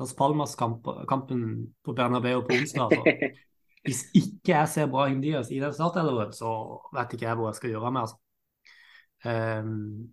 Las 0.01 0.15
Palmas-kampen 0.17 1.43
på 1.85 1.93
Bernabeu 1.93 2.41
på 2.41 2.57
onsdag. 2.57 2.95
Hvis 3.85 4.07
ikke 4.17 4.55
jeg 4.55 4.69
ser 4.69 4.89
bra 4.93 5.07
Diaz 5.09 5.51
i 5.53 5.61
den 5.61 5.73
startelveren, 5.77 6.33
så 6.33 6.51
vet 6.97 7.13
ikke 7.13 7.27
jeg 7.27 7.37
hvor 7.37 7.49
jeg 7.49 7.59
skal 7.59 7.71
gjøre 7.75 7.93
med. 7.93 8.01
Altså. 8.01 8.17
Um, 9.25 10.09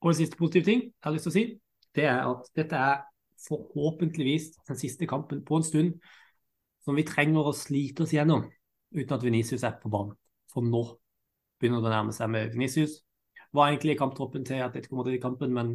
og 0.00 0.12
en 0.12 0.18
siste 0.18 0.38
positiv 0.38 0.64
ting 0.64 0.82
jeg 0.82 1.06
har 1.06 1.14
lyst 1.14 1.26
til 1.26 1.32
å 1.32 1.34
si, 1.34 1.44
det 1.94 2.04
er 2.06 2.20
at 2.22 2.50
dette 2.54 2.78
er 2.78 3.02
forhåpentligvis 3.48 4.52
den 4.68 4.78
siste 4.78 5.06
kampen 5.10 5.42
på 5.46 5.58
en 5.58 5.66
stund 5.66 5.96
som 6.84 6.94
vi 6.94 7.06
trenger 7.06 7.48
å 7.48 7.56
slite 7.56 8.04
oss 8.04 8.14
gjennom 8.14 8.44
uten 8.94 9.16
at 9.16 9.24
Venicius 9.24 9.64
er 9.66 9.78
på 9.80 9.90
banen. 9.90 10.14
For 10.52 10.62
nå 10.62 10.84
begynner 11.58 11.82
det 11.82 11.90
å 11.90 11.94
nærme 11.96 12.14
seg 12.14 12.30
med 12.30 12.54
Venicius. 12.54 13.00
Var 13.54 13.70
egentlig 13.70 13.98
kamptroppen 13.98 14.44
til 14.46 14.62
Atletico 14.62 14.98
Madrid-kampen, 15.00 15.54
men 15.54 15.74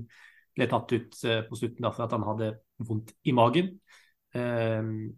ble 0.57 0.67
tatt 0.69 0.93
ut 0.95 1.17
uh, 1.25 1.41
på 1.47 1.59
slutten 1.59 1.85
da, 1.85 1.91
for 1.95 2.05
at 2.05 2.15
han 2.15 2.25
hadde 2.27 2.53
vondt 2.87 3.13
i 3.27 3.35
magen. 3.35 3.73
Um, 4.35 5.11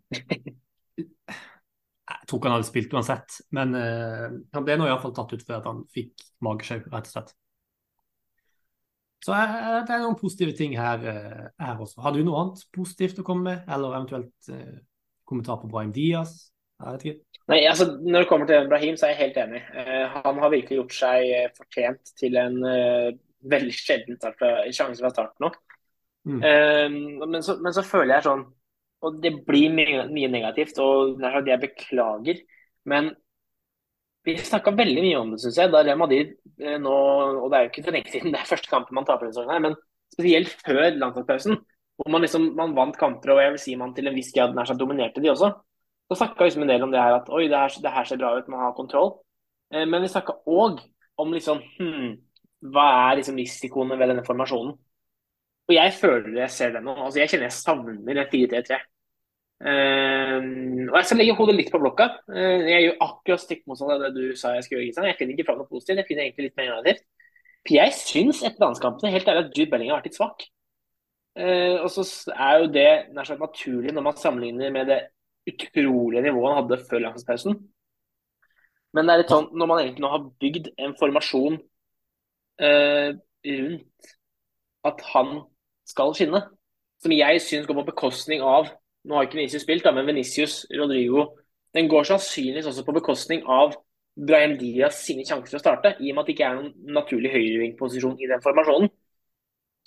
Jeg 2.11 2.27
tror 2.27 2.39
ikke 2.39 2.49
han 2.49 2.57
hadde 2.57 2.67
spilt 2.67 2.93
uansett, 2.95 3.37
men 3.55 3.75
uh, 3.77 4.27
han 4.55 4.65
ble 4.67 4.75
nå 4.79 4.87
iallfall 4.87 5.13
tatt 5.15 5.31
ut 5.31 5.45
for 5.45 5.57
at 5.57 5.67
han 5.69 5.85
fikk 5.95 6.25
magesjau, 6.43 6.81
rett 6.91 7.07
og 7.07 7.13
slett. 7.13 7.33
Så 9.21 9.37
det 9.37 9.93
er 9.93 10.01
noen 10.01 10.17
positive 10.17 10.55
ting 10.57 10.73
her, 10.79 11.03
her, 11.61 11.75
også. 11.77 12.01
Har 12.01 12.15
du 12.15 12.23
noe 12.25 12.39
annet 12.41 12.63
positivt 12.73 13.19
å 13.21 13.25
komme 13.25 13.51
med, 13.51 13.67
eller 13.69 13.93
eventuelt 13.93 14.49
kommentar 15.29 15.59
på 15.61 15.69
Brahim 15.69 15.91
Diaz? 15.93 16.31
Nei, 16.81 17.59
altså 17.69 17.85
Når 18.01 18.23
det 18.23 18.29
kommer 18.31 18.49
til 18.49 18.65
Brahim, 18.71 18.97
så 18.97 19.05
er 19.05 19.13
jeg 19.13 19.19
helt 19.19 19.37
enig. 19.43 19.61
han 20.15 20.41
har 20.41 20.53
virkelig 20.55 20.79
gjort 20.79 20.97
seg 20.97 21.53
fortjent 21.53 22.15
til 22.17 22.39
en 22.41 22.57
veldig 23.49 23.73
sjelden 23.75 24.17
sjanse 24.73 25.01
fra 25.01 25.13
starten 25.13 25.49
òg. 25.49 25.59
Mm. 26.21 26.41
men, 27.31 27.39
så, 27.41 27.55
men 27.57 27.73
så 27.73 27.81
føler 27.81 28.13
jeg 28.13 28.27
sånn 28.27 28.43
og 29.01 29.17
det 29.21 29.31
blir 29.47 29.73
mye, 29.73 30.05
mye 30.13 30.29
negativt, 30.29 30.77
og 30.81 31.17
det 31.19 31.29
er 31.29 31.47
jeg 31.49 31.63
beklager. 31.63 32.41
Men 32.89 33.09
vi 34.25 34.35
snakka 34.37 34.75
veldig 34.77 35.01
mye 35.01 35.21
om 35.21 35.33
det, 35.33 35.41
syns 35.41 35.57
jeg. 35.57 35.71
Da 35.73 35.81
Real 35.81 35.97
Madrid 35.97 36.35
eh, 36.61 36.77
nå, 36.81 36.93
og 37.41 37.47
det 37.49 37.57
er 37.57 37.65
jo 37.65 37.71
ikke 37.71 37.85
for 37.87 37.97
lenge 37.97 38.13
siden, 38.13 38.31
det 38.33 38.41
er 38.41 38.51
første 38.51 38.69
kampen 38.69 38.97
man 38.97 39.07
taper 39.09 39.27
denne 39.27 39.37
sesongen, 39.39 39.65
men 39.65 39.79
spesielt 40.13 40.53
før 40.61 40.83
landslagspausen, 41.01 41.57
hvor 41.97 42.13
man 42.13 42.25
liksom 42.25 42.47
man 42.57 42.75
vant 42.77 42.97
kamper 42.99 43.33
og 43.33 43.41
jeg 43.41 43.53
vil 43.55 43.61
si 43.63 43.75
man 43.79 43.93
til 43.95 44.09
en 44.09 44.17
viss 44.17 44.31
grad 44.35 44.53
nær 44.57 44.69
sagt 44.69 44.81
dominerte 44.81 45.23
de 45.23 45.31
også. 45.31 45.51
Så 46.11 46.17
snakka 46.19 46.45
liksom 46.45 46.65
en 46.65 46.73
del 46.73 46.85
om 46.85 46.93
det 46.93 47.01
her 47.01 47.17
at 47.17 47.29
oi, 47.31 47.45
det 47.49 47.57
her, 47.57 47.77
det 47.81 47.93
her 47.95 48.09
ser 48.09 48.19
bra 48.21 48.35
ut, 48.37 48.49
man 48.51 48.65
har 48.67 48.77
kontroll. 48.77 49.15
Eh, 49.73 49.87
men 49.89 50.05
vi 50.05 50.11
snakka 50.11 50.37
òg 50.45 50.83
om 51.21 51.33
liksom 51.33 51.63
hm, 51.79 52.13
hva 52.61 52.87
er 53.09 53.19
liksom 53.19 53.37
risikoene 53.39 53.97
ved 53.97 54.11
denne 54.13 54.25
formasjonen. 54.25 54.73
Og 55.69 55.75
jeg 55.75 55.93
føler 55.97 56.41
jeg 56.43 56.53
ser 56.53 56.73
det 56.75 56.81
nå. 56.83 56.95
altså 56.95 57.21
Jeg 57.21 57.31
kjenner 57.31 57.49
jeg 57.49 57.57
savner 57.57 57.95
en 57.95 58.31
4-3-3. 58.33 58.81
Uh, 59.61 60.87
og 60.89 60.95
jeg 60.97 61.05
skal 61.05 61.19
legge 61.21 61.35
hodet 61.37 61.55
litt 61.57 61.71
på 61.73 61.79
blokka. 61.81 62.07
Uh, 62.31 62.65
jeg 62.65 62.87
gjør 62.87 63.03
akkurat 63.05 63.43
stikk 63.43 63.61
motsatt 63.69 63.93
av 63.93 64.05
det 64.07 64.11
du 64.15 64.37
sa 64.37 64.55
jeg 64.55 64.65
skulle 64.65 64.87
gjøre. 64.87 65.09
Jeg 65.11 65.19
finner 65.19 65.35
ikke 65.35 65.47
fram 65.49 65.61
noe 65.61 65.69
positivt, 65.69 66.01
jeg 66.01 66.09
finner 66.09 66.25
egentlig 66.25 66.47
litt 66.49 66.57
mer 66.57 66.71
negativt. 66.71 67.05
Jeg 67.69 67.93
syns 67.93 68.41
etter 68.41 68.65
landskampene 68.65 69.13
helt 69.13 69.29
ærlig 69.29 69.43
at 69.45 69.57
Jude 69.57 69.69
Bellingham 69.69 69.95
har 69.95 70.01
vært 70.01 70.09
litt 70.09 70.17
svak. 70.17 70.47
Uh, 71.37 71.77
og 71.85 71.91
så 71.93 72.03
er 72.33 72.55
jo 72.59 72.71
det 72.73 72.89
nær 73.15 73.29
sagt 73.29 73.43
naturlig 73.43 73.93
når 73.95 74.07
man 74.09 74.17
sammenligner 74.19 74.73
med 74.73 74.89
det 74.91 75.01
utrolige 75.47 76.25
nivået 76.25 76.49
han 76.51 76.63
hadde 76.63 76.81
før 76.89 77.05
langtidspausen. 77.05 77.59
Men 78.91 79.07
det 79.07 79.13
er 79.13 79.21
litt 79.21 79.31
sånn 79.31 79.51
når 79.55 79.69
man 79.69 79.83
egentlig 79.83 80.03
nå 80.03 80.11
har 80.11 80.25
bygd 80.41 80.73
en 80.83 80.97
formasjon 80.99 81.61
rundt 82.59 84.11
at 84.87 85.01
han 85.13 85.31
skal 85.87 86.13
skinne, 86.17 86.41
som 87.01 87.13
jeg 87.13 87.41
syns 87.41 87.67
går 87.69 87.79
på 87.79 87.89
bekostning 87.91 88.43
av 88.45 88.69
nå 89.07 89.17
har 89.17 89.25
ikke 89.25 89.39
Venicius 89.39 89.63
spilt, 89.65 89.85
da, 89.85 89.93
men 89.95 90.09
Venicius, 90.09 90.65
Rodrigo 90.77 91.31
Den 91.73 91.87
går 91.89 92.03
sannsynligvis 92.03 92.67
også 92.67 92.83
på 92.83 92.93
bekostning 92.97 93.45
av 93.47 93.77
Brahim 94.27 94.57
Diaz 94.59 94.97
sine 95.05 95.23
sjanser 95.23 95.55
å 95.55 95.61
starte, 95.61 95.93
i 96.03 96.09
og 96.11 96.17
med 96.17 96.25
at 96.25 96.27
det 96.27 96.33
ikke 96.35 96.49
er 96.49 96.57
noen 96.57 96.95
naturlig 96.97 97.29
høyrevingposisjon 97.31 98.17
i 98.19 98.27
den 98.27 98.43
formasjonen. 98.43 98.91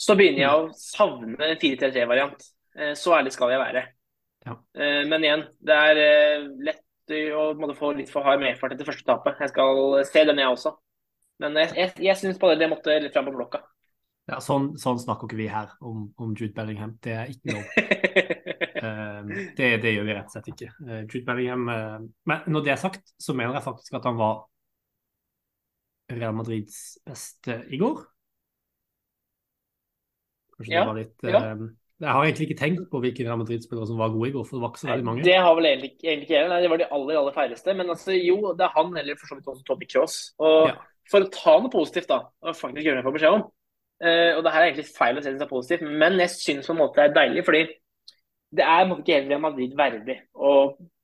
Så 0.00 0.16
begynner 0.16 0.42
jeg 0.46 0.62
å 0.62 0.70
savne 0.78 1.36
en 1.36 1.60
4-3-3-variant. 1.60 2.46
Eh, 2.78 2.94
så 2.96 3.12
ærlig 3.18 3.34
skal 3.36 3.52
jeg 3.52 3.60
være. 3.60 3.82
Ja. 4.48 4.56
Eh, 4.80 5.02
men 5.10 5.28
igjen, 5.28 5.44
det 5.60 5.76
er 5.90 6.00
eh, 6.06 6.48
lett 6.70 7.12
å 7.36 7.76
få 7.76 7.92
litt 8.00 8.08
for 8.10 8.24
hard 8.24 8.40
medfart 8.40 8.72
etter 8.72 8.88
første 8.88 9.04
tapet. 9.12 9.44
Jeg 9.44 9.52
skal 9.52 9.84
se 10.08 10.24
den, 10.24 10.40
jeg 10.40 10.56
også. 10.56 10.72
Men 11.44 11.60
jeg, 11.60 11.74
jeg, 11.78 11.94
jeg 12.08 12.20
syns 12.20 12.40
bare 12.40 12.58
det 12.60 12.70
måtte 12.72 12.96
litt 13.02 13.14
fram 13.14 13.28
på 13.28 13.36
blokka. 13.36 13.60
Ja, 14.30 14.38
sånn, 14.40 14.70
sånn, 14.80 14.96
snakker 15.02 15.28
ikke 15.28 15.36
vi 15.36 15.50
her 15.52 15.74
om, 15.84 16.06
om 16.16 16.32
Jude 16.32 16.54
Bellingham. 16.56 16.94
Det 17.04 17.12
er 17.12 17.32
ikke 17.32 17.58
lov. 17.58 17.66
uh, 18.80 19.20
det, 19.58 19.68
det, 19.84 19.92
gjør 19.92 20.08
vi 20.08 20.16
rett 20.16 20.30
og 20.30 20.32
slett 20.32 20.50
ikke. 20.54 20.70
Uh, 20.80 21.02
Jude 21.02 21.26
Bellingham 21.28 21.68
uh, 21.68 22.00
Men 22.30 22.48
når 22.48 22.64
det 22.64 22.72
er 22.72 22.80
sagt, 22.80 23.12
så 23.20 23.36
mener 23.36 23.58
jeg 23.58 23.66
faktisk 23.66 24.00
at 24.00 24.08
han 24.08 24.16
var 24.20 24.46
Real 26.14 26.36
Madrids 26.36 26.98
beste 27.04 27.60
i 27.72 27.80
går. 27.80 28.00
Kanskje 30.54 30.72
ja, 30.72 30.84
det 30.84 30.88
var 30.88 31.00
litt 31.00 31.24
ja. 31.26 31.40
Jeg 32.02 32.10
har 32.10 32.26
egentlig 32.26 32.48
ikke 32.48 32.58
tenkt 32.58 32.88
på 32.90 32.98
hvilke 33.00 33.24
Real 33.24 33.38
Madrid-spillere 33.38 33.86
som 33.86 34.00
var 34.00 34.10
gode 34.12 34.28
i 34.28 34.32
går, 34.34 34.42
for 34.44 34.56
det 34.56 34.64
var 34.64 34.72
ikke 34.72 34.82
så 34.82 34.88
veldig 34.90 35.06
mange. 35.06 35.22
Det 35.24 35.36
har 35.38 35.54
vel 35.56 35.68
egentlig, 35.68 35.92
egentlig 36.02 36.26
ikke 36.26 36.34
jeg. 36.34 36.62
Det 36.64 36.70
var 36.72 36.80
de 36.80 36.88
aller 36.96 37.20
aller 37.20 37.36
færreste. 37.36 37.74
Men 37.78 37.92
altså, 37.94 38.16
jo, 38.18 38.36
det 38.58 38.66
er 38.66 38.74
han 38.74 38.96
eller 39.00 39.20
for 39.20 39.30
så 39.30 39.38
vidt 39.38 39.52
også 39.52 39.64
Tommy 39.68 39.88
Cross. 39.92 40.16
Og 40.42 40.72
ja. 40.72 40.74
For 41.10 41.24
å 41.24 41.32
ta 41.32 41.58
noe 41.60 41.72
positivt, 41.72 42.08
da, 42.10 42.22
og 42.44 42.56
faktisk 42.58 42.84
gjøre 42.84 42.98
det 42.98 43.02
jeg 43.02 43.08
får 43.08 43.16
beskjed 43.18 43.38
om, 43.38 43.46
Uh, 44.02 44.34
og 44.36 44.42
det 44.42 44.50
her 44.50 44.60
er 44.60 44.68
egentlig 44.68 44.90
feil 44.90 45.16
å 45.16 45.22
se 45.22 45.30
det 45.32 45.40
som 45.40 45.48
positivt, 45.48 45.84
men 45.86 46.18
jeg 46.18 46.32
syns 46.34 46.66
på 46.66 46.74
en 46.74 46.80
måte 46.80 46.98
det 46.98 47.04
er 47.06 47.14
deilig. 47.14 47.44
fordi 47.46 47.60
det 48.54 48.64
er 48.66 48.82
på 48.82 48.84
en 48.84 48.90
måte 48.90 49.04
ikke 49.04 49.18
helt 49.18 49.30
Real 49.30 49.42
Madrid 49.42 49.76
verdig 49.78 50.16
å 50.34 50.50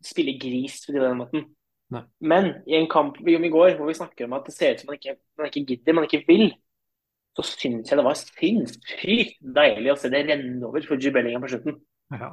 spille 0.04 0.34
gris 0.42 0.80
på 0.86 0.94
den 0.94 1.20
måten. 1.20 1.46
Nei. 1.94 2.02
Men 2.22 2.50
i 2.70 2.76
en 2.78 2.88
kamp 2.90 3.16
vi 3.26 3.34
om 3.38 3.46
i 3.46 3.50
går 3.50 3.74
hvor 3.78 3.88
vi 3.88 3.96
snakker 3.98 4.26
om 4.26 4.36
at 4.36 4.46
det 4.46 4.54
ser 4.54 4.74
ut 4.74 4.82
som 4.82 4.90
man 4.90 4.98
ikke, 4.98 5.16
man 5.38 5.48
ikke 5.50 5.64
gidder, 5.70 5.96
man 5.96 6.06
ikke 6.06 6.22
vil, 6.28 6.44
så 7.38 7.46
syns 7.46 7.90
jeg 7.90 7.98
det 7.98 8.06
var 8.06 8.20
sinnssykt 8.20 9.40
deilig 9.56 9.92
å 9.94 9.98
se 9.98 10.10
det 10.12 10.22
renne 10.28 10.68
over 10.68 10.86
for 10.86 11.02
Jubellinga 11.02 11.42
på 11.42 11.50
slutten. 11.54 11.80
Ja. 12.14 12.30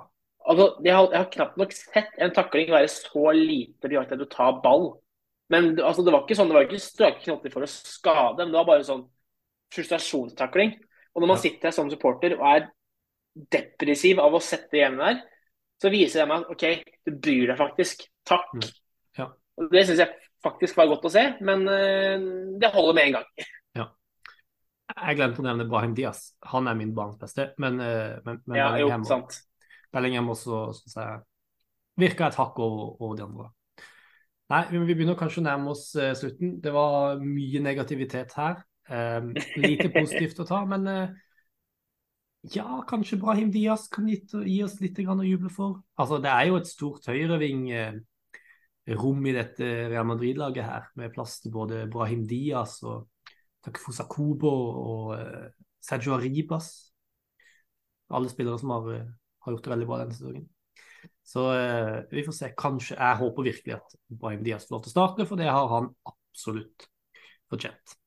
Altså, 0.47 0.67
jeg, 0.85 0.93
har, 0.93 1.09
jeg 1.13 1.21
har 1.21 1.31
knapt 1.33 1.57
nok 1.61 1.73
sett 1.75 2.21
en 2.21 2.33
takling 2.35 2.69
være 2.73 2.91
så 2.91 3.33
lite 3.35 3.89
bejakt 3.89 4.13
at 4.15 4.21
du 4.21 4.27
tar 4.31 4.61
ball. 4.63 4.91
Men 5.53 5.69
altså, 5.79 6.03
det 6.03 6.11
var 6.11 6.25
ikke 6.25 6.37
sånn, 6.37 6.49
det 6.51 6.57
var 6.57 6.67
ikke 6.67 6.81
strake 6.83 7.23
knotter 7.23 7.53
for 7.53 7.63
å 7.63 7.69
skade, 7.69 8.43
men 8.43 8.51
det 8.51 8.59
var 8.59 8.67
bare 8.67 8.87
sånn 8.87 9.05
frustrasjonstakling. 9.73 10.75
Og 11.15 11.23
når 11.23 11.31
man 11.31 11.41
sitter 11.41 11.69
her 11.69 11.75
som 11.75 11.89
supporter 11.91 12.35
og 12.37 12.45
er 12.49 12.67
depressiv 13.53 14.19
av 14.21 14.35
å 14.35 14.43
sette 14.43 14.79
hjemme 14.79 15.01
der, 15.03 15.21
så 15.81 15.91
viser 15.93 16.23
det 16.23 16.29
meg 16.31 16.43
at 16.43 16.53
OK, 16.53 16.93
du 17.05 17.11
bryr 17.21 17.51
deg 17.51 17.59
faktisk. 17.59 18.07
Takk. 18.27 18.49
Mm. 18.57 18.71
Ja. 19.19 19.27
Og 19.57 19.69
Det 19.73 19.83
syns 19.87 20.01
jeg 20.03 20.13
faktisk 20.45 20.77
var 20.77 20.89
godt 20.91 21.07
å 21.09 21.13
se, 21.13 21.23
men 21.45 21.63
uh, 21.69 22.27
det 22.59 22.73
holder 22.73 22.97
med 22.97 23.09
en 23.09 23.17
gang. 23.19 23.47
Ja. 23.77 23.87
Jeg 24.93 25.19
glemte 25.19 25.43
å 25.43 25.47
nevne 25.47 25.67
Brahim 25.69 25.93
Diaz. 25.97 26.31
Han 26.53 26.69
er 26.69 26.77
min 26.79 26.93
barns 26.97 27.19
beste, 27.21 27.51
men, 27.61 27.79
uh, 27.81 28.17
men, 28.25 28.41
men 28.45 28.59
ja, 28.59 28.71
Bellingham, 28.73 29.05
jo, 29.05 29.11
sant. 29.11 29.39
Bellingham 29.93 30.33
også 30.33 30.63
synes 30.81 30.97
jeg, 30.99 31.21
virker 31.97 32.29
et 32.29 32.37
hakk 32.39 32.59
over, 32.61 32.97
over 33.01 33.17
de 33.17 33.25
andre. 33.25 33.51
Nei, 34.47 34.61
vi 34.71 34.95
begynner 34.95 35.17
kanskje 35.19 35.41
å 35.41 35.47
nærme 35.49 35.73
oss 35.73 35.89
uh, 35.99 36.13
slutten. 36.15 36.53
Det 36.63 36.71
var 36.71 37.17
mye 37.19 37.59
negativitet 37.63 38.31
her. 38.39 38.61
Um, 38.87 39.33
lite 39.59 39.89
positivt 39.91 40.39
å 40.39 40.45
ta, 40.47 40.61
men 40.69 40.87
uh, 40.87 41.11
ja, 42.53 42.83
kanskje 42.87 43.19
Brahim 43.19 43.51
Diaz 43.51 43.89
kan 43.91 44.07
gi, 44.07 44.21
gi 44.47 44.63
oss 44.63 44.79
litt 44.79 44.99
å 45.03 45.23
juble 45.25 45.49
for. 45.51 45.81
Altså, 45.99 46.21
Det 46.23 46.31
er 46.31 46.45
jo 46.47 46.55
et 46.61 46.69
stort 46.69 47.09
høyreving-rom 47.11 49.25
eh, 49.25 49.31
i 49.31 49.35
dette 49.35 49.67
Real 49.91 50.07
Madrid-laget 50.07 50.63
her, 50.63 50.87
med 50.95 51.11
plass 51.15 51.41
til 51.43 51.51
både 51.51 51.91
Brahim 51.91 52.23
Diaz 52.27 52.83
og 52.87 53.07
Takefusa 53.65 54.05
Kubo 54.07 54.51
og 54.79 55.17
uh, 55.17 55.47
Sergio 55.83 56.13
Arribas. 56.15 56.93
Alle 58.07 58.29
spillere 58.31 58.59
som 58.61 58.71
har, 58.71 58.83
har, 59.43 59.51
gjort 59.51 59.65
det 59.65 59.73
veldig 59.73 59.87
bra 59.89 59.97
denne 59.99 60.15
sesongen. 60.15 60.47
Så 61.27 61.43
uh, 61.51 61.97
vi 62.11 62.23
får 62.23 62.35
se. 62.35 62.51
Kanskje 62.57 62.95
Jeg 62.95 63.19
håper 63.19 63.47
virkelig 63.49 63.75
at 63.75 63.95
Brahim 64.07 64.43
Diaz 64.45 64.67
får 64.67 64.77
lov 64.77 64.83
til 64.85 64.93
å 64.93 64.95
starte, 64.95 65.27
for 65.27 65.39
det 65.39 65.49
har 65.51 65.71
han 65.73 65.89
absolutt 66.07 66.87
fortjent. 67.51 67.97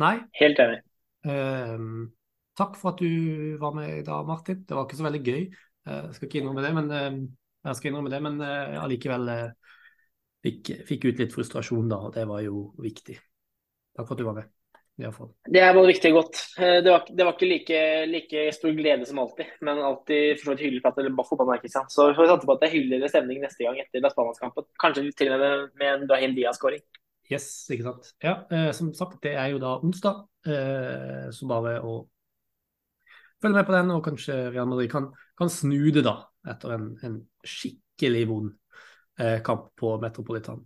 Nei. 0.00 0.14
Helt 0.40 0.62
enig. 0.62 0.80
Uh, 1.26 2.08
takk 2.58 2.78
for 2.80 2.94
at 2.94 3.02
du 3.02 3.58
var 3.60 3.76
med 3.76 3.98
i 3.98 4.06
dag, 4.06 4.24
Martin. 4.28 4.62
Det 4.64 4.76
var 4.76 4.88
ikke 4.88 5.00
så 5.00 5.08
veldig 5.08 5.22
gøy. 5.24 5.48
Uh, 5.84 6.02
jeg 6.08 6.16
skal 6.16 6.30
ikke 6.30 6.42
innrømme 6.42 6.64
det, 6.64 6.74
men 6.78 6.92
uh, 6.92 7.22
jeg 7.68 7.80
skal 7.80 7.92
innrømme 7.92 8.14
det, 8.14 8.22
men 8.24 8.40
uh, 8.44 8.78
allikevel 8.84 9.32
fikk, 10.44 10.72
fikk, 10.88 11.10
ut 11.10 11.24
litt 11.24 11.34
frustrasjon 11.34 11.90
da, 11.90 12.00
og 12.08 12.14
det 12.16 12.24
var 12.30 12.44
jo 12.46 12.70
viktig. 12.80 13.18
Takk 13.98 14.06
for 14.06 14.16
at 14.16 14.22
du 14.22 14.30
var 14.30 14.40
med. 14.40 14.57
Det 15.46 15.60
er 15.62 15.76
bare 15.76 15.90
viktig 15.92 16.10
og 16.10 16.16
godt. 16.18 16.40
Det 16.58 16.90
var, 16.90 17.04
det 17.06 17.26
var 17.26 17.36
ikke 17.36 17.48
like, 17.48 17.82
like, 18.10 18.44
stor 18.56 18.72
glede 18.74 19.06
som 19.06 19.20
alltid, 19.22 19.52
men 19.62 19.78
alltid 19.78 20.40
for 20.40 20.48
så 20.48 20.54
vidt 20.54 20.64
hyggelig 20.66 20.82
prat 20.82 20.98
eller 20.98 21.68
sant. 21.70 21.92
Så 21.94 22.08
vi 22.08 22.16
får 22.18 22.32
satse 22.32 22.48
på 22.48 22.56
at 22.56 22.64
det 22.64 22.68
er 22.68 22.74
hyggeligere 22.74 23.10
stemning 23.12 23.44
neste 23.44 23.62
gang 23.62 23.78
etter 23.78 24.02
Las 24.02 24.16
Palmas-kampen. 24.18 24.66
Kanskje 24.82 25.06
til 25.14 25.30
og 25.36 25.44
med 25.44 25.68
med 25.78 25.92
en 25.92 26.08
Brahim 26.10 26.34
Diaz-skåring. 26.34 26.82
Yes, 27.30 27.68
ikke 27.70 27.84
sant. 27.84 28.12
Ja, 28.24 28.34
eh, 28.50 28.70
som 28.72 28.92
sagt, 28.96 29.20
det 29.22 29.34
er 29.36 29.52
jo 29.52 29.60
da 29.60 29.74
onsdag, 29.84 30.22
eh, 30.48 31.28
så 31.34 31.48
bare 31.48 31.76
å 31.84 31.98
følge 33.42 33.58
med 33.58 33.68
på 33.68 33.74
den, 33.76 33.92
og 33.92 34.04
kanskje 34.06 34.38
Real 34.54 34.68
Madrid 34.70 34.90
kan, 34.92 35.10
kan 35.38 35.52
snu 35.52 35.90
det 35.94 36.06
da, 36.06 36.16
etter 36.48 36.74
en, 36.78 36.88
en 37.04 37.20
skikkelig 37.44 38.24
vond 38.30 38.54
eh, 39.20 39.38
kamp 39.44 39.68
på 39.78 39.92
Metropolitan. 40.02 40.64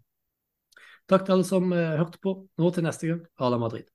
Takk 1.10 1.26
til 1.26 1.36
alle 1.36 1.48
som 1.48 1.74
eh, 1.74 1.96
hørte 1.98 2.22
på. 2.22 2.38
Nå 2.62 2.70
til 2.72 2.86
neste 2.86 3.10
gang, 3.10 3.26
Ala 3.42 3.58
Madrid. 3.60 3.91